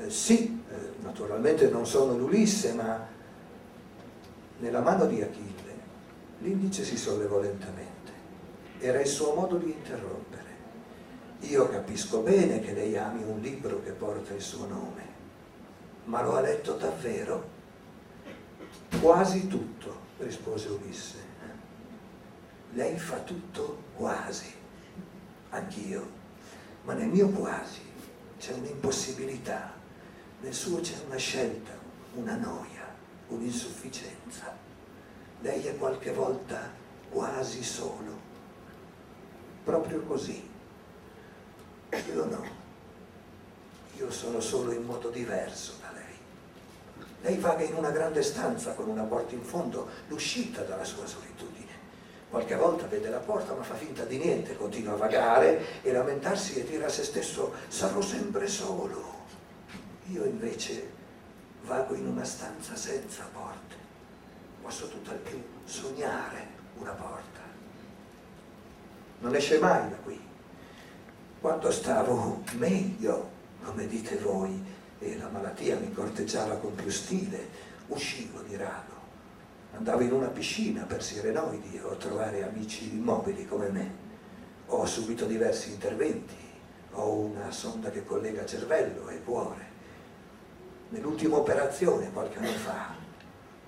Eh, 0.00 0.08
sì, 0.08 0.62
eh, 0.70 1.02
naturalmente 1.02 1.68
non 1.68 1.86
sono 1.86 2.16
l'Ulisse, 2.16 2.72
ma 2.72 3.06
nella 4.60 4.80
mano 4.80 5.04
di 5.04 5.20
Achille 5.20 5.58
l'indice 6.38 6.84
si 6.84 6.96
sollevò 6.96 7.38
lentamente. 7.38 7.88
Era 8.78 9.00
il 9.00 9.06
suo 9.06 9.34
modo 9.34 9.56
di 9.56 9.70
interrompere. 9.70 10.48
Io 11.40 11.68
capisco 11.68 12.20
bene 12.20 12.60
che 12.60 12.72
lei 12.72 12.96
ami 12.96 13.22
un 13.22 13.40
libro 13.40 13.82
che 13.82 13.90
porta 13.90 14.32
il 14.32 14.40
suo 14.40 14.66
nome, 14.66 15.02
ma 16.04 16.22
lo 16.22 16.36
ha 16.36 16.40
letto 16.40 16.74
davvero? 16.76 17.58
Quasi 19.00 19.48
tutto, 19.48 19.98
rispose 20.18 20.68
Ulisse. 20.68 21.28
Lei 22.72 22.98
fa 22.98 23.18
tutto 23.18 23.82
quasi, 23.96 24.50
anch'io, 25.50 26.08
ma 26.84 26.94
nel 26.94 27.08
mio 27.08 27.28
quasi 27.28 27.80
c'è 28.38 28.52
un'impossibilità 28.52 29.78
nel 30.40 30.54
suo 30.54 30.80
c'è 30.80 30.94
una 31.06 31.16
scelta, 31.16 31.72
una 32.14 32.36
noia, 32.36 32.86
un'insufficienza. 33.28 34.56
Lei 35.40 35.66
è 35.66 35.76
qualche 35.76 36.12
volta 36.12 36.70
quasi 37.10 37.62
solo, 37.62 38.18
proprio 39.64 40.00
così. 40.02 40.48
Io 42.12 42.24
no, 42.24 42.44
io 43.96 44.10
sono 44.10 44.40
solo 44.40 44.72
in 44.72 44.84
modo 44.84 45.10
diverso 45.10 45.74
da 45.80 45.90
lei. 45.92 46.18
Lei 47.22 47.36
vaga 47.36 47.64
in 47.64 47.74
una 47.74 47.90
grande 47.90 48.22
stanza 48.22 48.72
con 48.72 48.88
una 48.88 49.02
porta 49.02 49.34
in 49.34 49.42
fondo, 49.42 49.88
l'uscita 50.08 50.62
dalla 50.62 50.84
sua 50.84 51.06
solitudine. 51.06 51.68
Qualche 52.30 52.54
volta 52.54 52.86
vede 52.86 53.10
la 53.10 53.18
porta 53.18 53.54
ma 53.54 53.62
fa 53.62 53.74
finta 53.74 54.04
di 54.04 54.18
niente, 54.18 54.56
continua 54.56 54.92
a 54.94 54.96
vagare 54.96 55.82
e 55.82 55.92
lamentarsi 55.92 56.60
e 56.60 56.64
dire 56.64 56.84
a 56.84 56.88
se 56.88 57.02
stesso 57.02 57.52
sarò 57.68 58.00
sempre 58.00 58.46
solo 58.46 59.19
io 60.10 60.24
invece 60.24 60.90
vago 61.62 61.94
in 61.94 62.06
una 62.06 62.24
stanza 62.24 62.74
senza 62.74 63.28
porte, 63.32 63.76
posso 64.60 64.88
tutt'al 64.88 65.18
più 65.18 65.40
sognare 65.64 66.46
una 66.78 66.92
porta. 66.92 67.40
Non 69.20 69.34
esce 69.34 69.58
mai 69.58 69.88
da 69.88 69.96
qui. 69.96 70.18
Quando 71.40 71.70
stavo 71.70 72.42
meglio, 72.54 73.30
come 73.62 73.86
dite 73.86 74.16
voi, 74.16 74.78
e 74.98 75.16
la 75.16 75.28
malattia 75.28 75.78
mi 75.78 75.92
corteggiava 75.92 76.56
con 76.56 76.74
più 76.74 76.90
stile, 76.90 77.48
uscivo 77.88 78.40
di 78.40 78.56
rado. 78.56 78.98
Andavo 79.74 80.02
in 80.02 80.12
una 80.12 80.26
piscina 80.26 80.82
per 80.82 81.02
sirenoidi 81.02 81.78
o 81.78 81.96
trovare 81.96 82.42
amici 82.42 82.92
immobili 82.92 83.46
come 83.46 83.68
me. 83.68 84.08
Ho 84.66 84.84
subito 84.86 85.24
diversi 85.26 85.70
interventi, 85.70 86.34
ho 86.92 87.14
una 87.14 87.50
sonda 87.50 87.90
che 87.90 88.04
collega 88.04 88.44
cervello 88.44 89.08
e 89.08 89.22
cuore 89.22 89.69
nell'ultima 90.90 91.36
operazione 91.36 92.10
qualche 92.12 92.38
anno 92.38 92.52
fa, 92.52 92.94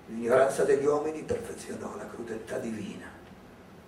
l'ignoranza 0.07 0.63
degli 0.63 0.85
uomini 0.85 1.23
perfezionò 1.23 1.95
la 1.95 2.07
crudeltà 2.07 2.57
divina. 2.57 3.11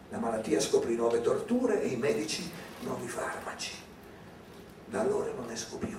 La 0.09 0.17
malattia 0.17 0.59
scoprì 0.59 0.95
nuove 0.95 1.21
torture 1.21 1.81
e 1.81 1.87
i 1.87 1.95
medici 1.97 2.49
nuovi 2.81 3.07
farmaci. 3.07 3.73
Da 4.85 5.01
allora 5.01 5.31
non 5.33 5.49
esco 5.49 5.77
più. 5.77 5.97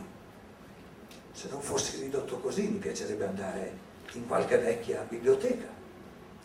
Se 1.33 1.49
non 1.51 1.61
fossi 1.61 2.01
ridotto 2.01 2.39
così 2.39 2.63
mi 2.63 2.79
piacerebbe 2.79 3.27
andare 3.27 3.85
in 4.13 4.27
qualche 4.27 4.57
vecchia 4.59 5.05
biblioteca 5.07 5.67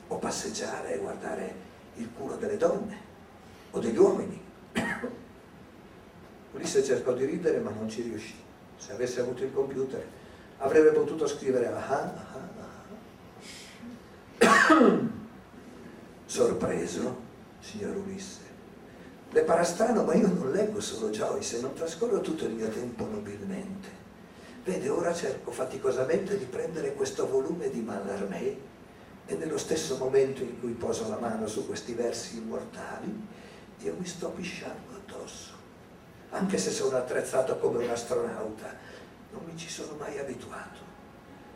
o 0.08 0.18
passeggiare 0.18 0.96
e 0.96 0.98
guardare 0.98 1.70
il 1.96 2.10
culo 2.18 2.36
delle 2.36 2.58
donne 2.58 2.98
o 3.72 3.80
degli 3.80 3.98
uomini. 3.98 4.42
Ulisse 6.52 6.84
cercò 6.84 7.14
di 7.14 7.24
ridere 7.24 7.60
ma 7.60 7.70
non 7.70 7.90
ci 7.90 8.02
riuscì. 8.02 8.36
Se 8.76 8.92
avesse 8.92 9.22
avuto 9.22 9.44
il 9.44 9.54
computer 9.54 10.06
avrebbe 10.62 10.92
potuto 10.92 11.28
scrivere 11.28 11.68
ah, 11.68 11.90
ah, 11.90 12.14
ah. 14.38 15.00
sorpreso 16.26 17.30
signor 17.60 17.96
Ulisse. 17.98 18.40
Le 19.32 19.42
pare 19.44 19.64
strano 19.64 20.04
ma 20.04 20.14
io 20.14 20.28
non 20.28 20.52
leggo 20.52 20.80
solo 20.80 21.10
Joyce 21.10 21.62
non 21.62 21.74
trascorro 21.74 22.22
tutto 22.22 22.46
il 22.46 22.54
mio 22.54 22.70
tempo 22.70 23.06
nobilmente. 23.06 24.00
Vede 24.64 24.90
ora 24.90 25.14
cerco 25.14 25.52
faticosamente 25.52 26.38
di 26.38 26.46
prendere 26.46 26.94
questo 26.94 27.28
volume 27.28 27.70
di 27.70 27.82
Mallarmé 27.82 28.70
e 29.26 29.36
nello 29.36 29.58
stesso 29.58 29.98
momento 29.98 30.44
in 30.44 30.60
cui 30.60 30.74
poso 30.74 31.10
la 31.10 31.18
mano 31.18 31.48
su 31.48 31.66
questi 31.66 31.94
versi 31.94 32.38
immortali 32.38 33.28
io 33.80 33.96
mi 33.98 34.06
sto 34.06 34.30
pisciando 34.30 34.92
addosso. 34.96 35.54
Anche 36.30 36.58
se 36.60 36.70
sono 36.70 36.98
attrezzato 36.98 37.58
come 37.58 37.84
un 37.84 37.90
astronauta 37.90 39.00
non 39.32 39.44
mi 39.46 39.58
ci 39.58 39.70
sono 39.70 39.96
mai 39.98 40.18
abituato. 40.20 40.80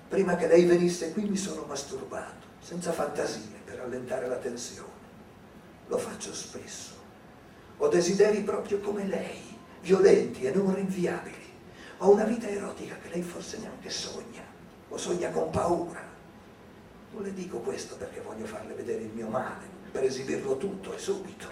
Prima 0.07 0.35
che 0.35 0.47
lei 0.47 0.65
venisse 0.65 1.11
qui 1.11 1.23
mi 1.23 1.37
sono 1.37 1.65
masturbato, 1.67 2.45
senza 2.59 2.91
fantasie, 2.91 3.59
per 3.65 3.79
allentare 3.79 4.27
la 4.27 4.37
tensione. 4.37 5.03
Lo 5.87 5.97
faccio 5.97 6.33
spesso. 6.33 6.93
Ho 7.77 7.87
desideri 7.87 8.41
proprio 8.41 8.79
come 8.79 9.05
lei, 9.05 9.57
violenti 9.81 10.45
e 10.45 10.51
non 10.51 10.73
rinviabili. 10.73 11.43
Ho 11.99 12.11
una 12.11 12.23
vita 12.23 12.47
erotica 12.47 12.95
che 13.01 13.09
lei 13.09 13.21
forse 13.21 13.57
neanche 13.57 13.89
sogna, 13.89 14.43
o 14.89 14.97
sogna 14.97 15.29
con 15.29 15.49
paura. 15.49 16.01
Non 17.11 17.23
le 17.23 17.33
dico 17.33 17.59
questo 17.59 17.95
perché 17.95 18.21
voglio 18.21 18.45
farle 18.45 18.73
vedere 18.73 19.03
il 19.03 19.11
mio 19.13 19.27
male, 19.27 19.65
per 19.91 20.03
esibirlo 20.03 20.57
tutto 20.57 20.93
e 20.93 20.99
subito. 20.99 21.47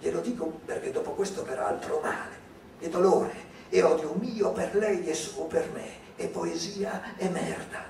Glielo 0.00 0.20
dico 0.20 0.60
perché 0.64 0.90
dopo 0.90 1.12
questo 1.12 1.44
verrà 1.44 1.68
altro 1.68 2.00
male, 2.00 2.34
e 2.78 2.88
dolore, 2.88 3.34
e 3.68 3.82
odio 3.82 4.14
mio 4.14 4.52
per 4.52 4.74
lei 4.74 5.06
e 5.06 5.14
suo 5.14 5.44
per 5.44 5.70
me, 5.72 6.14
e 6.16 6.26
poesia 6.28 7.16
e 7.16 7.28
merda, 7.28 7.84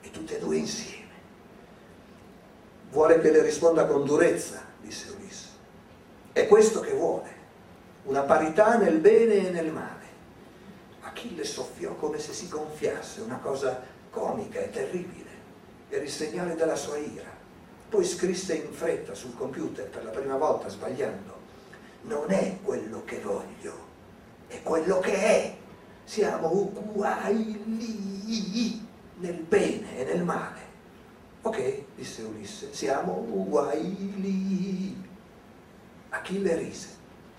e 0.00 0.10
tutte 0.10 0.36
e 0.36 0.40
due 0.40 0.56
insieme. 0.56 1.00
Vuole 2.90 3.20
che 3.20 3.30
le 3.30 3.42
risponda 3.42 3.86
con 3.86 4.04
durezza, 4.04 4.62
disse 4.80 5.10
Ulisse. 5.16 5.48
È 6.32 6.46
questo 6.46 6.80
che 6.80 6.92
vuole, 6.92 7.30
una 8.04 8.22
parità 8.22 8.76
nel 8.76 8.98
bene 8.98 9.46
e 9.46 9.50
nel 9.50 9.72
male. 9.72 10.00
Achille 11.00 11.44
soffiò 11.44 11.94
come 11.94 12.18
se 12.18 12.32
si 12.32 12.48
gonfiasse, 12.48 13.20
una 13.20 13.38
cosa 13.38 13.80
comica 14.10 14.60
e 14.60 14.70
terribile. 14.70 15.30
Era 15.88 16.02
il 16.02 16.10
segnale 16.10 16.54
della 16.54 16.76
sua 16.76 16.96
ira. 16.96 17.30
Poi 17.88 18.04
scrisse 18.04 18.54
in 18.54 18.72
fretta 18.72 19.14
sul 19.14 19.36
computer 19.36 19.88
per 19.88 20.04
la 20.04 20.10
prima 20.10 20.36
volta, 20.36 20.68
sbagliando. 20.68 21.40
Non 22.02 22.30
è 22.30 22.58
quello 22.62 23.04
che 23.04 23.20
voglio, 23.20 23.90
è 24.52 24.62
quello 24.62 24.98
che 25.00 25.14
è. 25.14 25.56
Siamo 26.04 26.50
uguali 26.50 27.60
nel 29.18 29.34
bene 29.48 29.98
e 29.98 30.04
nel 30.04 30.22
male. 30.22 30.60
Ok, 31.42 31.84
disse 31.96 32.22
Ulisse, 32.22 32.72
siamo 32.72 33.24
uguali. 33.30 35.00
Achille 36.10 36.56
rise, 36.56 36.88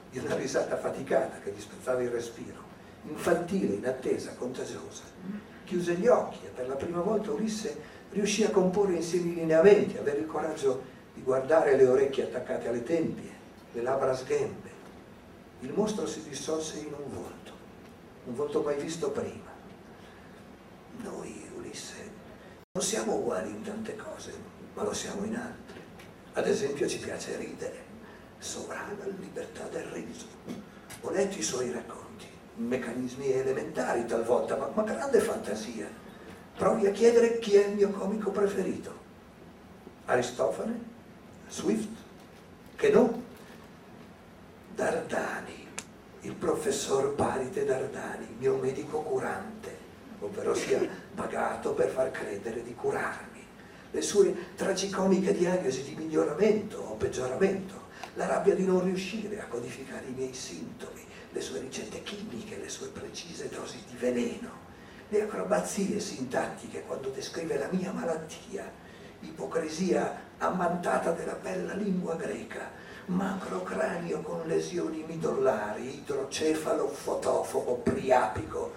di 0.09 0.17
una 0.17 0.35
risata 0.35 0.77
faticata 0.77 1.39
che 1.39 1.51
gli 1.51 1.61
spezzava 1.61 2.01
il 2.01 2.09
respiro, 2.09 2.61
infantile, 3.07 3.75
in 3.75 3.85
attesa, 3.85 4.33
contagiosa. 4.35 5.03
Chiuse 5.65 5.93
gli 5.93 6.07
occhi 6.07 6.39
e 6.45 6.49
per 6.49 6.67
la 6.67 6.75
prima 6.75 7.01
volta 7.01 7.31
Ulisse 7.31 7.77
riuscì 8.09 8.43
a 8.43 8.49
comporre 8.49 8.95
insieme 8.95 9.31
i 9.31 9.35
lineamenti, 9.35 9.97
avere 9.97 10.19
il 10.19 10.25
coraggio 10.25 10.81
di 11.13 11.21
guardare 11.21 11.75
le 11.75 11.87
orecchie 11.87 12.23
attaccate 12.23 12.67
alle 12.67 12.83
tempie, 12.83 13.29
le 13.71 13.81
labbra 13.81 14.15
sghembe. 14.15 14.62
Il 15.63 15.71
mostro 15.73 16.05
si 16.05 16.21
dissolse 16.27 16.79
in 16.79 16.93
un 16.93 17.09
volto, 17.09 17.51
un 18.25 18.35
volto 18.35 18.61
mai 18.63 18.77
visto 18.81 19.11
prima. 19.11 19.49
Noi, 20.97 21.49
Ulisse, 21.55 22.11
non 22.73 22.83
siamo 22.83 23.15
uguali 23.15 23.49
in 23.49 23.61
tante 23.61 23.95
cose, 23.95 24.33
ma 24.73 24.83
lo 24.83 24.91
siamo 24.93 25.23
in 25.23 25.37
altre. 25.37 25.79
Ad 26.33 26.49
esempio 26.49 26.85
ci 26.85 26.99
piace 26.99 27.37
ridere, 27.37 27.81
sovrana 28.39 29.05
libertà 29.17 29.65
del 29.69 29.85
riso. 29.85 30.25
Ho 30.99 31.09
letto 31.11 31.37
i 31.37 31.41
suoi 31.41 31.71
racconti, 31.71 32.25
meccanismi 32.55 33.31
elementari 33.31 34.05
talvolta, 34.05 34.57
ma, 34.57 34.69
ma 34.73 34.83
grande 34.83 35.21
fantasia 35.21 35.87
provi 36.57 36.87
a 36.87 36.91
chiedere 36.91 37.39
chi 37.39 37.55
è 37.55 37.67
il 37.67 37.75
mio 37.75 37.89
comico 37.91 38.31
preferito. 38.31 38.93
Aristofane? 40.07 40.77
Swift? 41.47 41.95
Che 42.75 42.89
no? 42.89 43.22
Dardani, 44.75 45.67
il 46.21 46.33
professor 46.33 47.13
Paride 47.13 47.65
Dardani, 47.65 48.35
mio 48.37 48.57
medico 48.57 49.01
curante, 49.01 49.77
ovvero 50.19 50.53
sia 50.53 50.79
pagato 51.13 51.73
per 51.73 51.89
far 51.89 52.11
credere 52.11 52.63
di 52.63 52.73
curarmi. 52.73 53.41
Le 53.91 54.01
sue 54.01 54.35
tragicomiche 54.55 55.33
diagnosi 55.33 55.83
di 55.83 55.95
miglioramento 55.95 56.77
o 56.77 56.95
peggioramento, 56.95 57.81
la 58.15 58.25
rabbia 58.25 58.55
di 58.55 58.65
non 58.65 58.83
riuscire 58.83 59.39
a 59.39 59.45
codificare 59.45 60.05
i 60.07 60.13
miei 60.13 60.33
sintomi, 60.33 61.05
le 61.31 61.41
sue 61.41 61.59
ricette 61.59 62.01
chimiche, 62.03 62.57
le 62.57 62.69
sue 62.69 62.87
precise 62.87 63.49
dosi 63.49 63.77
di 63.87 63.95
veleno 63.97 64.63
le 65.13 65.21
acrobazie 65.21 65.99
sintattiche 65.99 66.81
quando 66.87 67.09
descrive 67.09 67.55
la 67.59 67.67
mia 67.69 67.91
malattia, 67.91 68.67
ipocrisia 69.19 70.31
ammantata 70.39 71.11
della 71.11 71.35
bella 71.35 71.75
lingua 71.75 72.15
greca, 72.15 72.71
macrocranio 73.05 74.21
con 74.21 74.45
lesioni 74.45 75.03
midollari, 75.07 75.99
idrocefalo 75.99 76.87
fotofobo 76.87 77.75
priapico, 77.75 78.73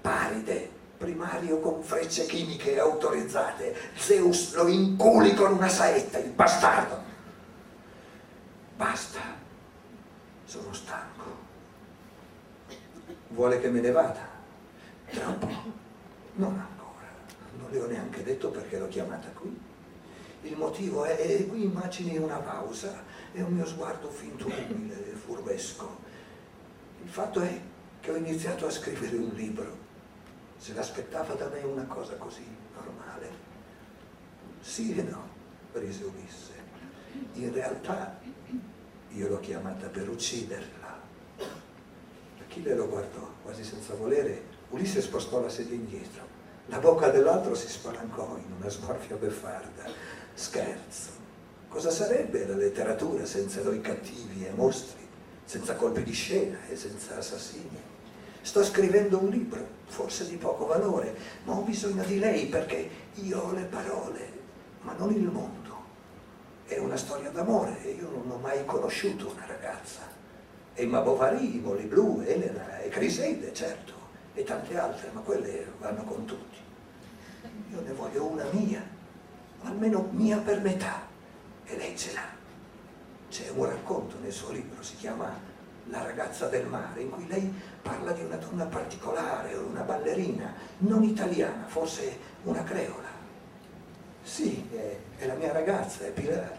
paride, 0.00 0.70
primario 0.98 1.60
con 1.60 1.82
frecce 1.82 2.26
chimiche 2.26 2.78
autorizzate, 2.78 3.74
Zeus 3.96 4.54
lo 4.54 4.66
inculi 4.66 5.34
con 5.34 5.52
una 5.52 5.68
saetta, 5.68 6.18
il 6.18 6.30
bastardo. 6.30 7.06
Basta, 8.76 9.20
sono 10.44 10.72
stanco. 10.72 11.46
Vuole 13.28 13.60
che 13.60 13.68
me 13.68 13.80
ne 13.80 13.90
vada? 13.90 14.26
Troppo? 15.10 15.46
Non 16.34 16.52
ancora, 16.58 17.06
non 17.58 17.70
le 17.70 17.80
ho 17.80 17.86
neanche 17.86 18.22
detto 18.22 18.50
perché 18.50 18.78
l'ho 18.78 18.88
chiamata 18.88 19.28
qui. 19.34 19.67
Il 20.48 20.56
motivo 20.56 21.04
è, 21.04 21.14
e 21.20 21.46
qui 21.46 21.64
immagini 21.64 22.16
una 22.16 22.38
pausa 22.38 23.04
e 23.32 23.42
un 23.42 23.52
mio 23.52 23.66
sguardo 23.66 24.08
finto 24.08 24.46
umile, 24.46 24.94
furbesco. 25.12 25.98
Il 27.04 27.10
fatto 27.10 27.40
è 27.42 27.60
che 28.00 28.10
ho 28.10 28.16
iniziato 28.16 28.66
a 28.66 28.70
scrivere 28.70 29.16
un 29.16 29.30
libro. 29.34 29.76
Se 30.56 30.72
l'aspettava 30.72 31.34
da 31.34 31.48
me 31.48 31.60
una 31.60 31.84
cosa 31.84 32.14
così 32.14 32.46
normale. 32.74 33.30
Sì 34.60 34.96
e 34.96 35.02
no, 35.02 35.28
rise 35.72 36.04
Ulisse. 36.04 36.52
In 37.34 37.52
realtà 37.52 38.18
io 39.10 39.28
l'ho 39.28 39.40
chiamata 39.40 39.88
per 39.88 40.08
ucciderla. 40.08 40.98
Achille 42.40 42.74
lo 42.74 42.88
guardò 42.88 43.34
quasi 43.42 43.62
senza 43.62 43.94
volere 43.94 44.56
Ulisse 44.70 45.02
spostò 45.02 45.40
la 45.42 45.48
sedia 45.50 45.74
indietro. 45.74 46.26
La 46.66 46.78
bocca 46.78 47.08
dell'altro 47.08 47.54
si 47.54 47.68
spalancò 47.68 48.36
in 48.36 48.52
una 48.58 48.68
smorfia 48.68 49.16
beffarda. 49.16 49.84
Scherzo. 50.38 51.10
Cosa 51.68 51.90
sarebbe 51.90 52.46
la 52.46 52.54
letteratura 52.54 53.26
senza 53.26 53.58
eroi 53.58 53.80
cattivi 53.80 54.46
e 54.46 54.52
mostri, 54.54 55.04
senza 55.44 55.74
colpi 55.74 56.04
di 56.04 56.12
scena 56.12 56.58
e 56.68 56.76
senza 56.76 57.18
assassini? 57.18 57.76
Sto 58.40 58.62
scrivendo 58.62 59.18
un 59.18 59.30
libro, 59.30 59.66
forse 59.86 60.28
di 60.28 60.36
poco 60.36 60.66
valore, 60.66 61.12
ma 61.42 61.54
ho 61.54 61.62
bisogno 61.62 62.04
di 62.04 62.20
lei 62.20 62.46
perché 62.46 62.88
io 63.14 63.40
ho 63.40 63.52
le 63.52 63.64
parole, 63.64 64.32
ma 64.82 64.94
non 64.96 65.12
il 65.12 65.26
mondo. 65.26 65.76
È 66.66 66.78
una 66.78 66.96
storia 66.96 67.30
d'amore 67.30 67.82
e 67.82 67.90
io 67.90 68.08
non 68.08 68.30
ho 68.30 68.38
mai 68.38 68.64
conosciuto 68.64 69.32
una 69.32 69.44
ragazza. 69.44 70.02
Emma 70.74 71.00
Bovary, 71.00 71.58
Molly 71.58 71.86
Blue, 71.86 72.24
Elena 72.24 72.78
e 72.78 72.88
Criseide, 72.90 73.52
certo 73.52 73.92
e 74.34 74.44
tante 74.44 74.78
altre, 74.78 75.10
ma 75.12 75.20
quelle 75.20 75.66
vanno 75.80 76.04
con 76.04 76.24
tutti. 76.24 76.58
Io 77.72 77.80
ne 77.80 77.92
voglio 77.92 78.24
una 78.24 78.46
mia, 78.52 78.96
almeno 79.62 80.08
mia 80.12 80.38
per 80.38 80.60
metà, 80.60 81.06
e 81.64 81.76
lei 81.76 81.96
ce 81.96 82.12
l'ha. 82.12 82.36
C'è 83.30 83.50
un 83.50 83.66
racconto 83.66 84.16
nel 84.20 84.32
suo 84.32 84.50
libro, 84.50 84.82
si 84.82 84.96
chiama 84.96 85.56
La 85.86 86.02
ragazza 86.02 86.48
del 86.48 86.66
mare, 86.66 87.02
in 87.02 87.10
cui 87.10 87.26
lei 87.26 87.52
parla 87.82 88.12
di 88.12 88.22
una 88.22 88.36
donna 88.36 88.64
particolare, 88.66 89.54
una 89.54 89.82
ballerina, 89.82 90.54
non 90.78 91.02
italiana, 91.02 91.64
forse 91.66 92.18
una 92.44 92.62
creola. 92.62 93.08
Sì, 94.22 94.68
è, 94.70 94.96
è 95.16 95.26
la 95.26 95.34
mia 95.34 95.52
ragazza, 95.52 96.04
è 96.04 96.10
Pilar. 96.10 96.58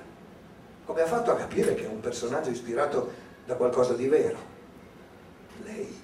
Come 0.85 1.01
ha 1.01 1.05
fatto 1.05 1.31
a 1.31 1.35
capire 1.35 1.75
che 1.75 1.85
è 1.85 1.87
un 1.87 1.99
personaggio 1.99 2.49
ispirato 2.49 3.11
da 3.45 3.55
qualcosa 3.55 3.93
di 3.93 4.07
vero? 4.07 4.37
Lei 5.63 6.01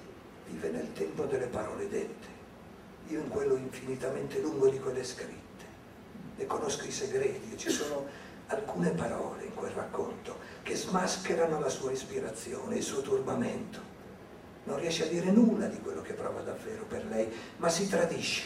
vive 0.48 0.70
nel 0.70 0.92
tempo 0.92 1.24
delle 1.24 1.46
parole 1.46 1.88
dette, 1.88 2.26
io 3.08 3.20
in 3.20 3.28
quello 3.28 3.56
infinitamente 3.56 4.40
lungo 4.40 4.68
di 4.68 4.78
quelle 4.78 5.02
scritte. 5.02 5.45
Conosco 6.56 6.86
i 6.86 6.90
segreti 6.90 7.52
e 7.52 7.56
ci 7.58 7.68
sono 7.68 8.06
alcune 8.46 8.90
parole 8.90 9.44
in 9.44 9.54
quel 9.54 9.72
racconto 9.72 10.38
che 10.62 10.74
smascherano 10.74 11.60
la 11.60 11.68
sua 11.68 11.90
ispirazione, 11.90 12.76
il 12.76 12.82
suo 12.82 13.02
turbamento. 13.02 13.78
Non 14.64 14.78
riesce 14.78 15.04
a 15.04 15.08
dire 15.08 15.30
nulla 15.30 15.66
di 15.66 15.78
quello 15.80 16.00
che 16.00 16.14
prova 16.14 16.40
davvero 16.40 16.84
per 16.84 17.04
lei, 17.04 17.30
ma 17.58 17.68
si 17.68 17.86
tradisce. 17.90 18.44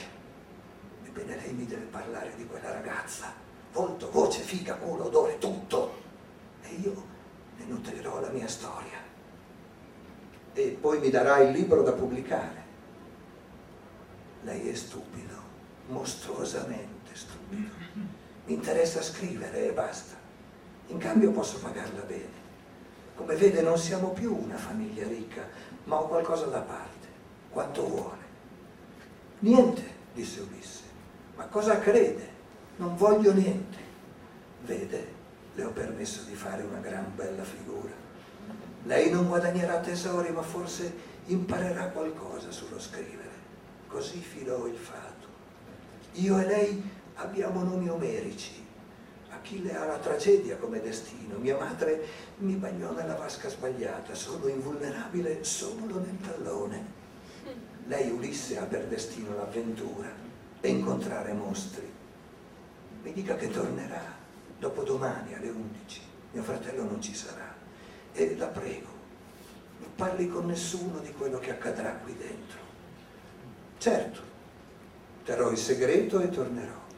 Ebbene 1.04 1.36
lei 1.36 1.52
mi 1.52 1.66
deve 1.66 1.84
parlare 1.84 2.34
di 2.36 2.44
quella 2.46 2.72
ragazza, 2.72 3.32
volto, 3.72 4.10
voce, 4.10 4.40
figa, 4.40 4.74
culo, 4.74 5.04
odore, 5.04 5.38
tutto. 5.38 5.94
E 6.62 6.74
io 6.82 7.04
ne 7.58 7.64
nutrirò 7.66 8.18
la 8.20 8.30
mia 8.30 8.48
storia 8.48 8.98
e 10.52 10.76
poi 10.80 10.98
mi 10.98 11.10
darà 11.10 11.38
il 11.38 11.52
libro 11.52 11.82
da 11.82 11.92
pubblicare. 11.92 12.64
Lei 14.42 14.68
è 14.68 14.74
stupido, 14.74 15.36
mostruosamente 15.86 17.14
stupido. 17.14 17.79
Mi 18.50 18.56
interessa 18.56 19.00
scrivere 19.00 19.68
e 19.68 19.70
basta. 19.70 20.16
In 20.88 20.98
cambio 20.98 21.30
posso 21.30 21.60
pagarla 21.60 22.02
bene. 22.02 22.38
Come 23.14 23.36
vede 23.36 23.62
non 23.62 23.78
siamo 23.78 24.08
più 24.08 24.36
una 24.36 24.56
famiglia 24.56 25.06
ricca, 25.06 25.46
ma 25.84 26.00
ho 26.00 26.08
qualcosa 26.08 26.46
da 26.46 26.58
parte. 26.58 27.06
Quanto 27.48 27.86
vuole? 27.86 28.24
Niente, 29.38 29.82
disse 30.12 30.40
Ulisse. 30.40 30.82
Ma 31.36 31.44
cosa 31.44 31.78
crede? 31.78 32.28
Non 32.78 32.96
voglio 32.96 33.32
niente. 33.32 33.78
Vede, 34.62 35.06
le 35.54 35.64
ho 35.64 35.70
permesso 35.70 36.22
di 36.22 36.34
fare 36.34 36.64
una 36.64 36.80
gran 36.80 37.06
bella 37.14 37.44
figura. 37.44 37.92
Lei 38.82 39.12
non 39.12 39.28
guadagnerà 39.28 39.78
tesori, 39.78 40.32
ma 40.32 40.42
forse 40.42 40.92
imparerà 41.26 41.84
qualcosa 41.90 42.50
sullo 42.50 42.80
scrivere. 42.80 43.30
Così 43.86 44.18
filò 44.18 44.66
il 44.66 44.76
fato. 44.76 45.28
Io 46.14 46.36
e 46.40 46.46
lei 46.46 46.98
abbiamo 47.20 47.62
nomi 47.62 47.88
omerici, 47.88 48.66
Achille 49.30 49.76
ha 49.76 49.84
la 49.84 49.98
tragedia 49.98 50.56
come 50.56 50.80
destino, 50.80 51.38
mia 51.38 51.56
madre 51.56 52.04
mi 52.38 52.54
bagnò 52.54 52.92
nella 52.92 53.14
vasca 53.14 53.48
sbagliata, 53.48 54.14
sono 54.14 54.48
invulnerabile 54.48 55.44
solo 55.44 55.98
nel 55.98 56.18
tallone. 56.20 56.98
Lei 57.86 58.10
Ulisse 58.10 58.58
ha 58.58 58.64
per 58.64 58.86
destino 58.86 59.34
l'avventura 59.36 60.08
e 60.60 60.68
incontrare 60.68 61.32
mostri. 61.32 61.88
Mi 63.02 63.12
dica 63.12 63.36
che 63.36 63.48
tornerà 63.48 64.18
dopodomani 64.58 65.34
alle 65.34 65.48
11, 65.48 66.00
mio 66.32 66.42
fratello 66.42 66.84
non 66.84 67.00
ci 67.00 67.14
sarà 67.14 67.54
e 68.12 68.36
la 68.36 68.46
prego, 68.46 68.88
non 69.78 69.94
parli 69.94 70.28
con 70.28 70.46
nessuno 70.46 70.98
di 70.98 71.12
quello 71.12 71.38
che 71.38 71.50
accadrà 71.50 71.92
qui 72.02 72.16
dentro. 72.16 72.58
Certo, 73.78 74.20
terrò 75.24 75.50
il 75.50 75.56
segreto 75.56 76.20
e 76.20 76.28
tornerò. 76.28 76.88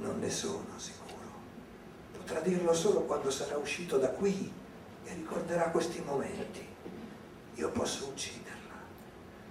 Non 0.00 0.18
ne 0.18 0.30
sono 0.30 0.64
sicuro. 0.76 1.08
Potrà 2.16 2.40
dirlo 2.40 2.72
solo 2.72 3.00
quando 3.02 3.30
sarà 3.30 3.56
uscito 3.56 3.98
da 3.98 4.08
qui 4.08 4.50
e 5.04 5.14
ricorderà 5.14 5.64
questi 5.70 6.02
momenti. 6.04 6.66
Io 7.54 7.70
posso 7.70 8.06
ucciderla, 8.06 8.74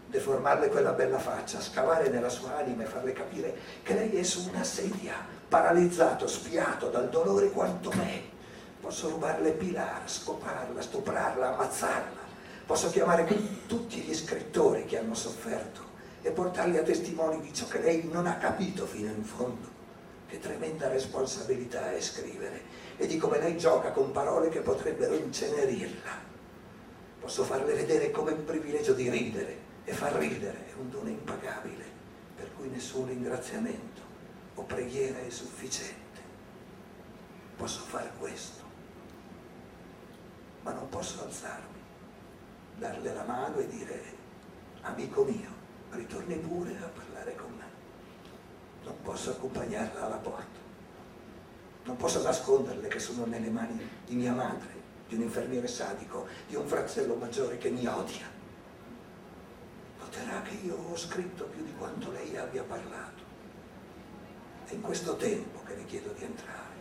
deformarle 0.08 0.70
quella 0.70 0.94
bella 0.94 1.20
faccia, 1.20 1.62
scavare 1.62 2.10
nella 2.10 2.30
sua 2.30 2.58
anima 2.58 2.84
e 2.84 2.88
farle 2.88 3.14
capire 3.14 3.56
che 3.84 3.94
lei 3.94 4.16
è 4.16 4.24
su 4.24 4.50
una 4.50 4.64
sedia, 4.64 5.14
paralizzato, 5.48 6.26
spiato 6.28 6.90
dal 6.90 7.10
dolore 7.10 7.52
quanto 7.52 7.92
me 7.94 8.30
posso 8.80 9.10
rubarle 9.10 9.52
Pilar, 9.52 10.10
scoparla, 10.10 10.82
stuprarla, 10.82 11.54
ammazzarla, 11.54 12.22
posso 12.66 12.90
chiamare 12.90 13.28
tutti 13.68 14.00
gli 14.00 14.16
scrittori 14.16 14.86
che 14.86 14.98
hanno 14.98 15.14
sofferto 15.14 15.82
e 16.22 16.32
portarli 16.32 16.78
a 16.78 16.84
testimoni 16.84 17.42
di 17.42 17.54
ciò 17.54 17.68
che 17.68 17.82
lei 17.82 18.10
non 18.12 18.26
ha 18.26 18.38
capito 18.38 18.86
fino 18.86 19.12
in 19.12 19.24
fondo. 19.24 19.79
Che 20.30 20.40
tremenda 20.40 20.88
responsabilità 20.88 21.92
è 21.92 22.00
scrivere 22.00 22.62
e 22.96 23.08
di 23.08 23.18
come 23.18 23.40
lei 23.40 23.58
gioca 23.58 23.92
con 23.92 24.12
parole 24.12 24.50
che 24.50 24.62
potrebbero 24.62 25.16
incenerirla. 25.16 26.28
Posso 27.20 27.44
farle 27.44 27.74
vedere 27.74 28.12
come 28.12 28.32
un 28.32 28.46
privilegio 28.46 28.94
di 28.94 29.10
ridere 29.10 29.58
e 29.84 29.92
far 29.92 30.14
ridere 30.14 30.68
è 30.70 30.74
un 30.80 30.90
dono 30.90 31.10
impagabile, 31.10 31.84
per 32.36 32.50
cui 32.56 32.70
nessun 32.70 33.08
ringraziamento 33.08 34.02
o 34.56 34.64
preghiera 34.64 35.20
è 35.20 35.30
sufficiente. 35.30 35.98
Posso 37.58 37.82
fare 37.82 38.12
questo 38.18 38.60
ma 40.64 40.74
non 40.74 40.90
posso 40.90 41.24
alzarmi, 41.24 41.80
darle 42.78 43.14
la 43.14 43.24
mano 43.24 43.58
e 43.58 43.68
dire, 43.68 44.04
amico 44.82 45.24
mio, 45.24 45.50
ritorni 45.92 46.36
pure 46.36 46.78
a 46.78 46.88
parlare 46.88 47.36
con 47.36 47.49
me. 47.49 47.49
Non 48.84 48.96
posso 49.04 49.32
accompagnarla 49.32 50.06
alla 50.06 50.18
porta. 50.18 50.58
Non 51.84 51.98
posso 51.98 52.22
nasconderle 52.22 52.88
che 52.88 53.00
sono 53.00 53.26
nelle 53.26 53.50
mani 53.50 53.80
di 54.06 54.16
mia 54.16 54.34
madre, 54.34 54.70
di 55.08 55.16
un 55.16 55.22
infermiere 55.22 55.68
sadico, 55.68 56.28
di 56.48 56.56
un 56.56 56.68
fratello 56.68 57.16
maggiore 57.16 57.58
che 57.58 57.70
mi 57.70 57.86
odia. 57.88 58.28
Noterà 60.00 60.42
che 60.42 60.56
io 60.64 60.76
ho 60.76 60.96
scritto 60.96 61.46
più 61.46 61.64
di 61.64 61.74
quanto 61.76 62.12
lei 62.12 62.38
abbia 62.38 62.64
parlato. 62.64 63.24
È 64.66 64.74
in 64.74 64.82
questo 64.82 65.16
tempo 65.16 65.64
che 65.64 65.76
le 65.76 65.86
chiedo 65.86 66.12
di 66.12 66.24
entrare, 66.24 66.78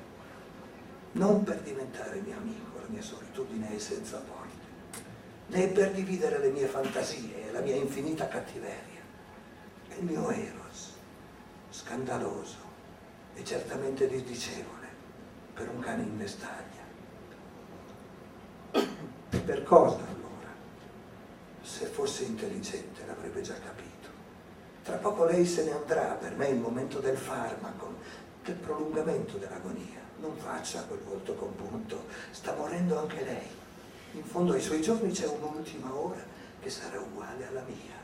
non 1.13 1.43
per 1.43 1.61
diventare 1.61 2.21
mio 2.21 2.37
amico, 2.37 2.69
mia 2.89 3.03
solitudine 3.03 3.75
è 3.75 3.79
senza 3.79 4.19
porte, 4.19 4.67
né 5.49 5.67
per 5.69 5.93
dividere 5.93 6.39
le 6.39 6.51
mie 6.51 6.67
fantasie 6.67 7.49
e 7.49 7.53
la 7.53 7.61
mia 7.61 7.77
infinita 7.77 8.29
cattiveria. 8.29 9.01
È 9.89 9.95
il 9.95 10.05
mio 10.05 10.31
eros, 10.31 10.58
scandaloso 11.79 12.57
e 13.35 13.45
certamente 13.45 14.09
disdicevole 14.09 14.87
per 15.55 15.69
un 15.69 15.79
cane 15.79 16.03
in 16.03 16.19
vestaglia. 16.19 16.83
Per 19.45 19.63
cosa 19.63 19.99
allora? 19.99 20.51
Se 21.63 21.87
fosse 21.87 22.25
intelligente 22.25 23.07
l'avrebbe 23.07 23.43
già 23.43 23.55
capito. 23.55 24.09
Tra 24.83 24.97
poco 24.97 25.25
lei 25.25 25.47
se 25.47 25.65
ne 25.65 25.73
andrà, 25.73 26.17
per 26.21 26.35
me 26.35 26.49
è 26.49 26.51
il 26.51 26.59
momento 26.59 26.99
del 26.99 27.17
farmaco, 27.17 27.95
del 28.43 28.57
prolungamento 28.57 29.37
dell'agonia 29.37 30.07
non 30.21 30.37
faccia 30.37 30.83
quel 30.83 30.99
volto 30.99 31.35
compunto, 31.35 32.07
sta 32.33 32.55
morendo 32.55 32.99
anche 32.99 33.23
lei. 33.23 33.49
In 34.13 34.25
fondo 34.25 34.55
ai 34.55 34.61
suoi 34.61 34.83
giorni 34.83 35.13
c'è 35.13 35.29
un'ultima 35.29 35.95
ora 35.95 36.25
che 36.61 36.71
sarà 36.71 36.99
uguale 36.99 37.47
alla 37.47 37.63
mia. 37.63 37.98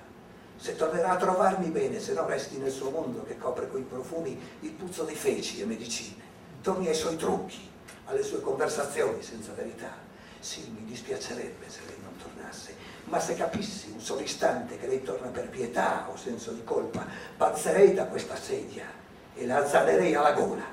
Se 0.65 0.77
tornerà 0.77 1.11
a 1.11 1.17
trovarmi 1.17 1.69
bene, 1.69 2.01
se 2.01 2.15
no 2.15 2.27
resti 2.27 2.57
nel 2.57 2.71
suo 2.73 2.89
mondo 2.89 3.23
che 3.25 3.37
copre 3.37 3.69
coi 3.69 3.83
profumi 3.83 4.41
il 4.61 4.71
puzzo 4.71 5.05
di 5.05 5.15
feci 5.15 5.61
e 5.61 5.67
medicine. 5.67 6.23
Torni 6.63 6.89
ai 6.89 6.95
suoi 6.95 7.17
trucchi, 7.17 7.69
alle 8.07 8.23
sue 8.23 8.41
conversazioni 8.41 9.23
senza 9.23 9.53
verità. 9.53 9.93
Sì, 10.41 10.67
mi 10.75 10.87
dispiacerebbe 10.87 11.69
se 11.69 11.81
lei 11.87 11.99
non 12.03 12.17
tornasse, 12.17 12.75
ma 13.05 13.21
se 13.21 13.35
capissi 13.35 13.91
un 13.91 14.01
solo 14.01 14.23
istante 14.23 14.79
che 14.79 14.87
lei 14.87 15.03
torna 15.03 15.29
per 15.29 15.51
pietà 15.51 16.09
o 16.11 16.17
senso 16.17 16.53
di 16.53 16.65
colpa, 16.65 17.07
balzerei 17.37 17.93
da 17.93 18.07
questa 18.07 18.37
sedia 18.37 18.87
e 19.35 19.45
la 19.45 19.59
azzanerei 19.59 20.15
alla 20.15 20.33
gola 20.33 20.65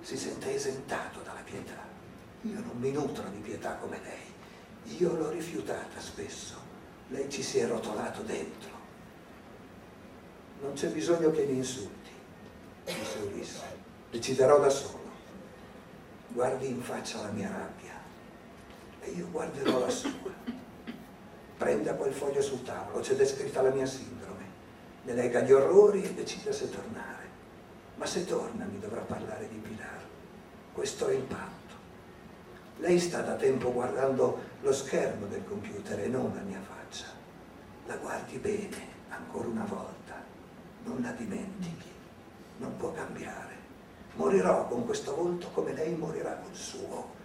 si 0.00 0.16
sente 0.16 0.52
esentato 0.52 1.20
dalla 1.20 1.42
pietà. 1.44 1.78
Io 2.40 2.58
non 2.58 2.76
mi 2.80 2.90
nutro 2.90 3.28
di 3.28 3.38
pietà 3.38 3.76
come 3.76 4.00
lei, 4.02 4.96
io 4.98 5.14
l'ho 5.14 5.30
rifiutata 5.30 6.00
spesso, 6.00 6.56
lei 7.10 7.30
ci 7.30 7.44
si 7.44 7.60
è 7.60 7.68
rotolato 7.68 8.22
dentro. 8.22 8.79
Non 10.60 10.74
c'è 10.74 10.88
bisogno 10.88 11.30
che 11.30 11.44
mi 11.44 11.56
insulti, 11.56 12.10
disse 12.84 13.18
Ulisse, 13.18 13.62
deciderò 14.10 14.60
da 14.60 14.68
solo. 14.68 15.08
Guardi 16.28 16.68
in 16.68 16.82
faccia 16.82 17.22
la 17.22 17.30
mia 17.30 17.48
rabbia 17.48 17.94
e 19.00 19.10
io 19.10 19.28
guarderò 19.30 19.78
la 19.78 19.88
sua. 19.88 20.30
Prenda 21.56 21.94
quel 21.94 22.12
foglio 22.12 22.42
sul 22.42 22.62
tavolo, 22.62 23.00
c'è 23.00 23.14
descritta 23.14 23.62
la 23.62 23.70
mia 23.70 23.86
sindrome, 23.86 24.44
ne 25.04 25.14
legga 25.14 25.40
gli 25.40 25.52
orrori 25.52 26.02
e 26.02 26.12
decida 26.12 26.52
se 26.52 26.68
tornare. 26.68 27.28
Ma 27.96 28.06
se 28.06 28.26
torna 28.26 28.64
mi 28.66 28.78
dovrà 28.78 29.00
parlare 29.00 29.48
di 29.48 29.56
Pilar. 29.56 30.02
Questo 30.72 31.08
è 31.08 31.14
il 31.14 31.22
patto. 31.22 31.74
Lei 32.78 32.98
sta 32.98 33.22
da 33.22 33.34
tempo 33.34 33.72
guardando 33.72 34.38
lo 34.60 34.72
schermo 34.72 35.26
del 35.26 35.44
computer 35.44 36.00
e 36.00 36.06
non 36.06 36.32
la 36.34 36.42
mia 36.42 36.60
faccia. 36.60 37.06
La 37.86 37.96
guardi 37.96 38.38
bene, 38.38 38.76
ancora 39.08 39.48
una 39.48 39.64
volta. 39.64 39.99
Non 40.84 41.00
la 41.02 41.12
dimentichi. 41.12 41.88
Non 42.58 42.76
può 42.76 42.92
cambiare. 42.92 43.54
Morirò 44.14 44.66
con 44.66 44.84
questo 44.84 45.14
volto 45.14 45.48
come 45.48 45.72
lei 45.72 45.94
morirà 45.94 46.34
col 46.34 46.54
suo. 46.54 47.18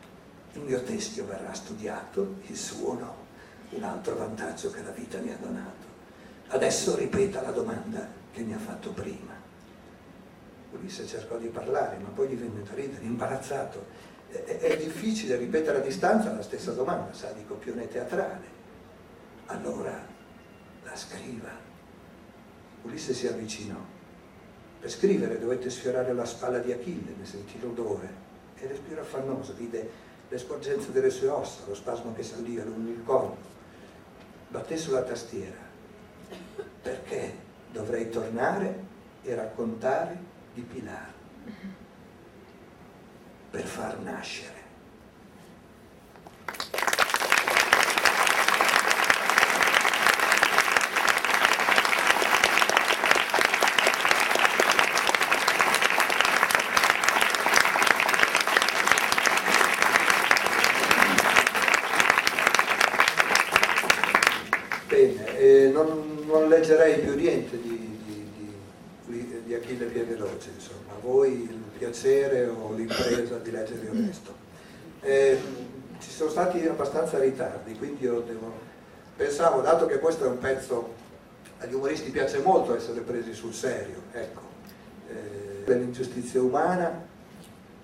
Il 0.54 0.62
mio 0.62 0.82
teschio 0.84 1.26
verrà 1.26 1.54
studiato, 1.54 2.36
il 2.48 2.56
suo 2.56 2.94
no. 2.94 3.24
Un 3.72 3.84
altro 3.84 4.16
vantaggio 4.16 4.72
che 4.72 4.82
la 4.82 4.92
vita 4.92 5.20
mi 5.20 5.32
ha 5.32 5.38
donato. 5.38 5.86
Adesso 6.48 6.96
ripeta 6.96 7.42
la 7.42 7.52
domanda 7.52 8.08
che 8.32 8.42
mi 8.42 8.54
ha 8.54 8.60
fatto 8.60 8.92
prima. 8.92 9.34
Ulisse 10.72 11.08
cercò 11.08 11.38
di 11.38 11.48
parlare, 11.48 11.98
ma 11.98 12.10
poi 12.10 12.30
gli 12.30 12.36
venne 12.36 12.64
da 12.64 12.74
ridere, 12.74 13.04
imbarazzato. 13.04 13.86
È, 14.30 14.44
è 14.44 14.78
difficile 14.78 15.38
ripetere 15.38 15.80
a 15.80 15.82
distanza 15.82 16.32
la 16.32 16.42
stessa 16.42 16.72
domanda, 16.72 17.14
sa, 17.14 17.32
di 17.32 17.46
copione 17.46 17.88
teatrale. 17.88 18.54
Allora 19.48 20.06
la 20.84 20.96
scriva. 20.96 21.65
Ulisse 22.86 23.14
si 23.14 23.28
avvicinò. 23.28 23.78
Per 24.80 24.90
scrivere 24.90 25.40
dovette 25.40 25.70
sfiorare 25.70 26.14
la 26.14 26.26
spalla 26.26 26.60
di 26.60 26.72
Achille, 26.72 27.16
ne 27.18 27.26
sentì 27.26 27.60
l'odore 27.60 28.24
e 28.56 28.68
respiro 28.68 29.02
affannoso, 29.02 29.54
vide 29.54 29.90
le 30.30 30.38
sporgenze 30.38 30.92
delle 30.92 31.10
sue 31.10 31.28
ossa, 31.28 31.64
lo 31.68 31.74
spasmo 31.76 32.14
che 32.14 32.24
saliva 32.24 32.64
lungo 32.64 32.92
il 32.92 33.04
corpo. 33.04 33.54
Batté 34.50 34.78
sulla 34.78 35.02
tastiera. 35.02 35.58
Perché 36.82 37.36
dovrei 37.72 38.10
tornare 38.10 38.84
e 39.24 39.34
raccontare 39.34 40.18
di 40.54 40.62
Pilar 40.62 41.14
per 43.50 43.64
far 43.64 44.00
nascere. 44.00 44.64
Bene, 64.88 65.38
eh, 65.38 65.72
non, 65.74 66.24
non 66.26 66.48
leggerei 66.66 67.00
più 67.00 67.16
niente 67.16 67.62
di 67.62 67.94
di 69.46 69.54
Achille 69.54 69.86
più 69.86 70.04
veloce, 70.04 70.50
insomma, 70.56 70.94
a 70.94 71.00
voi 71.00 71.44
il 71.44 71.62
piacere 71.78 72.48
o 72.48 72.74
l'impresa 72.74 73.38
di 73.38 73.52
leggere 73.52 73.86
il 73.92 74.08
resto. 74.08 74.34
Eh, 75.02 75.38
ci 76.00 76.10
sono 76.10 76.32
stati 76.32 76.66
abbastanza 76.66 77.20
ritardi, 77.20 77.78
quindi 77.78 78.04
io 78.04 78.22
devo... 78.22 78.52
pensavo, 79.16 79.62
dato 79.62 79.86
che 79.86 80.00
questo 80.00 80.26
è 80.26 80.28
un 80.28 80.40
pezzo, 80.40 80.94
agli 81.60 81.76
umoristi 81.76 82.10
piace 82.10 82.40
molto 82.40 82.76
essere 82.76 83.02
presi 83.02 83.34
sul 83.34 83.54
serio, 83.54 84.02
ecco, 84.12 84.42
eh, 85.10 85.74
l'ingiustizia 85.76 86.42
umana, 86.42 87.04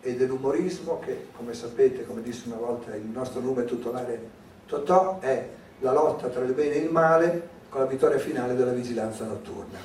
e 0.01 0.15
dell'umorismo 0.15 0.99
che, 0.99 1.27
come 1.37 1.53
sapete, 1.53 2.07
come 2.07 2.23
disse 2.23 2.47
una 2.47 2.57
volta 2.57 2.95
il 2.95 3.05
nostro 3.05 3.39
nome 3.39 3.65
tutelare 3.65 4.39
Totò, 4.65 5.19
è 5.19 5.47
la 5.81 5.93
lotta 5.93 6.29
tra 6.29 6.43
il 6.43 6.53
bene 6.53 6.75
e 6.75 6.79
il 6.79 6.91
male 6.91 7.49
con 7.71 7.79
la 7.79 7.88
vittoria 7.88 8.19
finale 8.19 8.53
della 8.53 8.73
vigilanza 8.73 9.23
notturna. 9.23 9.79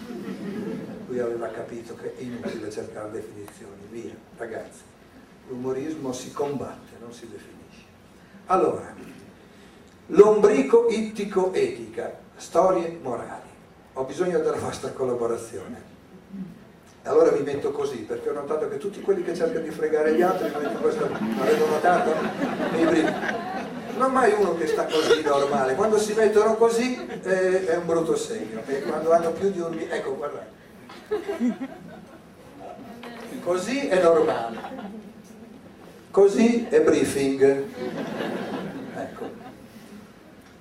Lui 1.06 1.20
aveva 1.20 1.46
capito 1.46 1.94
che 1.94 2.16
è 2.16 2.20
inutile 2.20 2.68
cercare 2.68 3.12
definizioni, 3.12 3.86
via, 3.90 4.12
ragazzi, 4.36 4.80
l'umorismo 5.48 6.12
si 6.12 6.32
combatte, 6.32 6.96
non 7.00 7.12
si 7.12 7.28
definisce. 7.30 7.84
Allora, 8.46 8.92
lombrico 10.06 10.88
ittico-etica, 10.90 12.18
storie 12.34 12.98
morali. 13.00 13.50
Ho 13.92 14.02
bisogno 14.02 14.40
della 14.40 14.56
vostra 14.56 14.90
collaborazione. 14.90 15.94
Allora 17.04 17.30
mi 17.30 17.42
metto 17.42 17.70
così, 17.70 17.98
perché 17.98 18.30
ho 18.30 18.34
notato 18.34 18.68
che 18.68 18.78
tutti 18.78 19.00
quelli 19.00 19.22
che 19.22 19.32
cercano 19.32 19.64
di 19.64 19.70
fregare 19.70 20.12
gli 20.12 20.22
altri, 20.22 20.50
questo, 20.80 21.08
l'avevo 21.08 21.66
notato? 21.68 22.10
Non 23.96 24.12
mai 24.12 24.32
uno 24.32 24.54
che 24.56 24.66
sta 24.66 24.84
così 24.84 25.22
normale, 25.22 25.74
quando 25.74 25.98
si 25.98 26.12
mettono 26.12 26.56
così 26.56 27.06
eh, 27.22 27.66
è 27.66 27.76
un 27.76 27.86
brutto 27.86 28.14
segno, 28.14 28.60
e 28.66 28.82
quando 28.82 29.10
hanno 29.10 29.30
più 29.30 29.50
di 29.50 29.58
un... 29.58 29.78
ecco 29.88 30.16
guardate. 30.16 30.54
Così 33.42 33.86
è 33.86 34.02
normale, 34.02 34.58
così 36.10 36.66
è 36.68 36.80
briefing. 36.82 37.64
Ecco. 38.96 39.30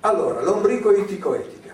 Allora, 0.01 0.41
lombrico 0.41 0.91
itico-etica. 0.91 1.73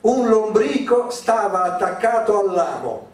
Un 0.00 0.28
lombrico 0.28 1.10
stava 1.10 1.62
attaccato 1.62 2.40
all'amo. 2.40 3.08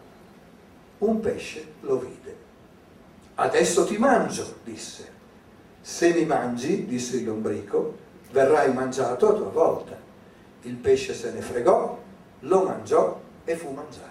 Un 0.99 1.19
pesce 1.19 1.73
lo 1.81 1.99
vide. 1.99 2.35
Adesso 3.35 3.85
ti 3.85 3.97
mangio, 3.97 4.55
disse. 4.63 5.10
Se 5.81 6.13
mi 6.13 6.25
mangi, 6.25 6.85
disse 6.85 7.17
il 7.17 7.25
lombrico, 7.25 7.97
verrai 8.31 8.71
mangiato 8.73 9.29
a 9.29 9.33
tua 9.33 9.49
volta. 9.49 9.97
Il 10.61 10.75
pesce 10.75 11.13
se 11.13 11.31
ne 11.31 11.41
fregò, 11.41 11.97
lo 12.39 12.63
mangiò 12.63 13.19
e 13.43 13.55
fu 13.55 13.71
mangiato. 13.71 14.09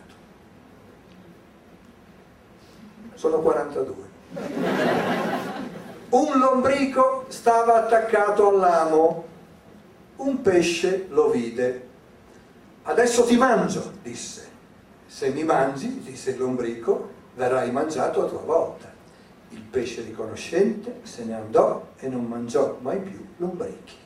Sono 3.15 3.39
42. 3.39 3.95
Un 6.11 6.39
lombrico 6.39 7.27
stava 7.29 7.85
attaccato 7.85 8.49
all'amo. 8.49 9.25
Un 10.17 10.43
pesce 10.43 11.07
lo 11.09 11.31
vide 11.31 11.89
Adesso 12.91 13.25
ti 13.25 13.37
mangio, 13.37 13.93
disse. 14.03 14.49
Se 15.07 15.29
mi 15.31 15.45
mangi, 15.45 16.01
disse 16.01 16.31
il 16.31 16.39
lombrico, 16.39 17.11
verrai 17.35 17.71
mangiato 17.71 18.25
a 18.25 18.29
tua 18.29 18.41
volta. 18.41 18.91
Il 19.51 19.63
pesce 19.63 20.03
riconoscente 20.03 21.01
se 21.03 21.25
ne 21.25 21.35
andò 21.35 21.89
e 21.99 22.09
non 22.09 22.25
mangiò 22.25 22.79
mai 22.81 22.99
più 22.99 23.25
lombrichi. 23.37 23.97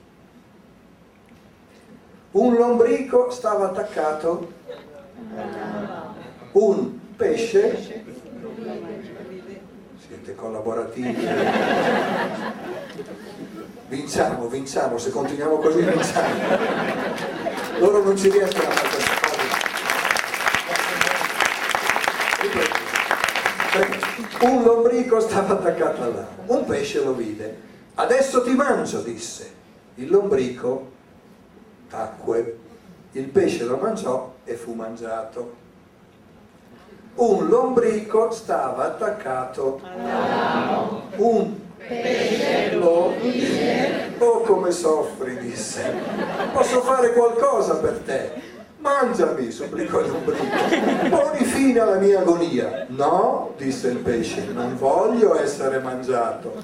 Un 2.30 2.54
lombrico 2.54 3.30
stava 3.30 3.66
attaccato, 3.66 4.52
un 6.52 6.98
pesce, 7.14 8.04
siete 10.07 10.35
collaborativi, 10.35 11.28
vinciamo, 13.88 14.48
vinciamo, 14.48 14.98
se 14.98 15.11
continuiamo 15.11 15.59
così 15.59 15.83
vinciamo. 15.83 16.35
Loro 17.78 18.02
non 18.02 18.16
ci 18.16 18.30
riescono 18.30 18.68
a 18.68 18.72
fare 18.72 18.88
queste 18.88 19.12
cose. 24.00 24.13
Un 24.40 24.62
lombrico 24.62 25.20
stava 25.20 25.54
attaccato 25.54 26.02
all'amo, 26.02 26.28
un 26.46 26.64
pesce 26.64 27.02
lo 27.02 27.14
vide. 27.14 27.56
Adesso 27.94 28.42
ti 28.42 28.54
mangio, 28.54 29.00
disse. 29.00 29.52
Il 29.96 30.10
lombrico 30.10 30.90
tacque, 31.88 32.58
il 33.12 33.28
pesce 33.28 33.64
lo 33.64 33.76
mangiò 33.76 34.34
e 34.44 34.54
fu 34.54 34.72
mangiato. 34.72 35.62
Un 37.14 37.46
lombrico 37.46 38.30
stava 38.32 38.87
attaccato 38.87 39.80
all'amo, 39.82 41.02
un 41.16 41.54
pesce 41.76 42.74
lo 42.74 43.14
vide 43.20 44.04
Oh, 44.18 44.40
come 44.40 44.70
soffri, 44.70 45.37
disse. 45.38 45.92
Posso 46.52 46.80
fare 46.82 47.12
qualcosa 47.12 47.76
per 47.76 47.98
te? 48.04 48.30
Mangiami, 48.78 49.50
supplicò 49.50 50.00
il 50.00 50.10
lombrico. 50.10 50.44
Poni 51.08 51.44
fine 51.44 51.80
alla 51.80 51.96
mia 51.96 52.20
agonia. 52.20 52.87
No, 52.88 53.43
disse 53.57 53.88
il 53.88 53.99
pesce, 53.99 54.47
non 54.47 54.77
voglio 54.77 55.38
essere 55.38 55.79
mangiato. 55.79 56.62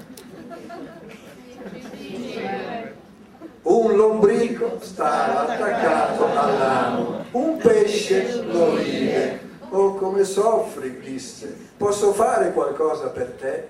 Un 3.63 3.95
lombrico 3.95 4.79
stava 4.81 5.47
attaccato 5.47 6.25
all'amo. 6.25 7.25
Un 7.31 7.57
pesce 7.57 8.43
lo 8.43 8.75
vide. 8.75 9.49
Oh, 9.69 9.95
come 9.95 10.23
soffri, 10.23 10.99
disse. 10.99 11.55
Posso 11.77 12.11
fare 12.11 12.51
qualcosa 12.51 13.09
per 13.09 13.27
te? 13.39 13.67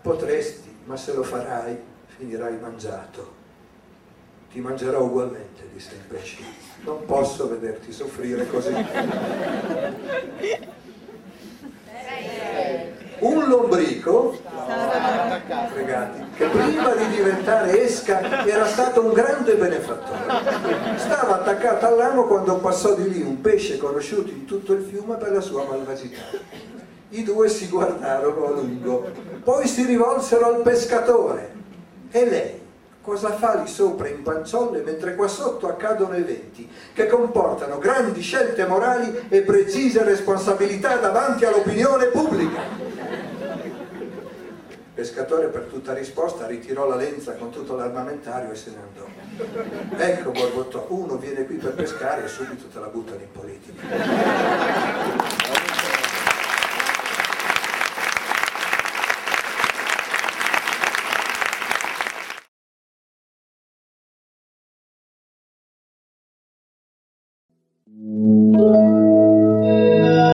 Potresti, 0.00 0.76
ma 0.84 0.96
se 0.96 1.12
lo 1.12 1.22
farai 1.22 1.78
finirai 2.16 2.58
mangiato. 2.58 3.40
Ti 4.50 4.60
mangerò 4.60 5.02
ugualmente, 5.02 5.68
disse 5.72 5.94
il 5.94 6.02
pesce. 6.06 6.42
Non 6.84 7.04
posso 7.06 7.48
vederti 7.48 7.92
soffrire 7.92 8.46
così. 8.48 8.74
Un 13.22 13.48
lombrico, 13.48 14.36
che 16.36 16.44
prima 16.46 16.92
di 16.96 17.06
diventare 17.14 17.84
esca 17.84 18.44
era 18.44 18.66
stato 18.66 19.00
un 19.00 19.12
grande 19.12 19.54
benefattore. 19.54 20.98
Stava 20.98 21.36
attaccato 21.36 21.86
all'amo 21.86 22.24
quando 22.24 22.56
passò 22.56 22.94
di 22.94 23.08
lì 23.08 23.22
un 23.22 23.40
pesce 23.40 23.78
conosciuto 23.78 24.32
in 24.32 24.44
tutto 24.44 24.72
il 24.72 24.82
fiume 24.82 25.14
per 25.18 25.30
la 25.30 25.40
sua 25.40 25.64
malvagità. 25.68 26.20
I 27.10 27.22
due 27.22 27.48
si 27.48 27.68
guardarono 27.68 28.44
a 28.44 28.50
lungo, 28.50 29.08
poi 29.44 29.68
si 29.68 29.84
rivolsero 29.84 30.46
al 30.46 30.62
pescatore 30.62 31.52
e 32.10 32.28
lei 32.28 32.60
cosa 33.02 33.34
fa 33.34 33.54
lì 33.54 33.68
sopra 33.68 34.08
in 34.08 34.22
panciolle 34.22 34.80
mentre 34.82 35.14
qua 35.14 35.28
sotto 35.28 35.68
accadono 35.68 36.14
eventi 36.14 36.68
che 36.92 37.06
comportano 37.06 37.78
grandi 37.78 38.20
scelte 38.20 38.66
morali 38.66 39.26
e 39.28 39.42
precise 39.42 40.02
responsabilità 40.02 40.96
davanti 40.96 41.44
all'opinione 41.44 42.06
pubblica? 42.06 42.91
pescatore 45.02 45.48
per 45.48 45.62
tutta 45.62 45.92
risposta 45.94 46.46
ritirò 46.46 46.86
la 46.86 46.94
lenza 46.94 47.32
con 47.32 47.50
tutto 47.50 47.74
l'armamentario 47.74 48.52
e 48.52 48.54
se 48.54 48.70
ne 48.70 48.76
andò. 48.76 49.04
Ecco, 49.96 50.30
borbottò, 50.30 50.86
uno 50.90 51.16
viene 51.16 51.44
qui 51.44 51.56
per 51.56 51.74
pescare 51.74 52.24
e 52.24 52.28
subito 52.28 52.68
te 52.68 52.78
la 52.78 52.86
buttano 52.86 53.20
in 53.20 53.32
politica. 53.32 53.82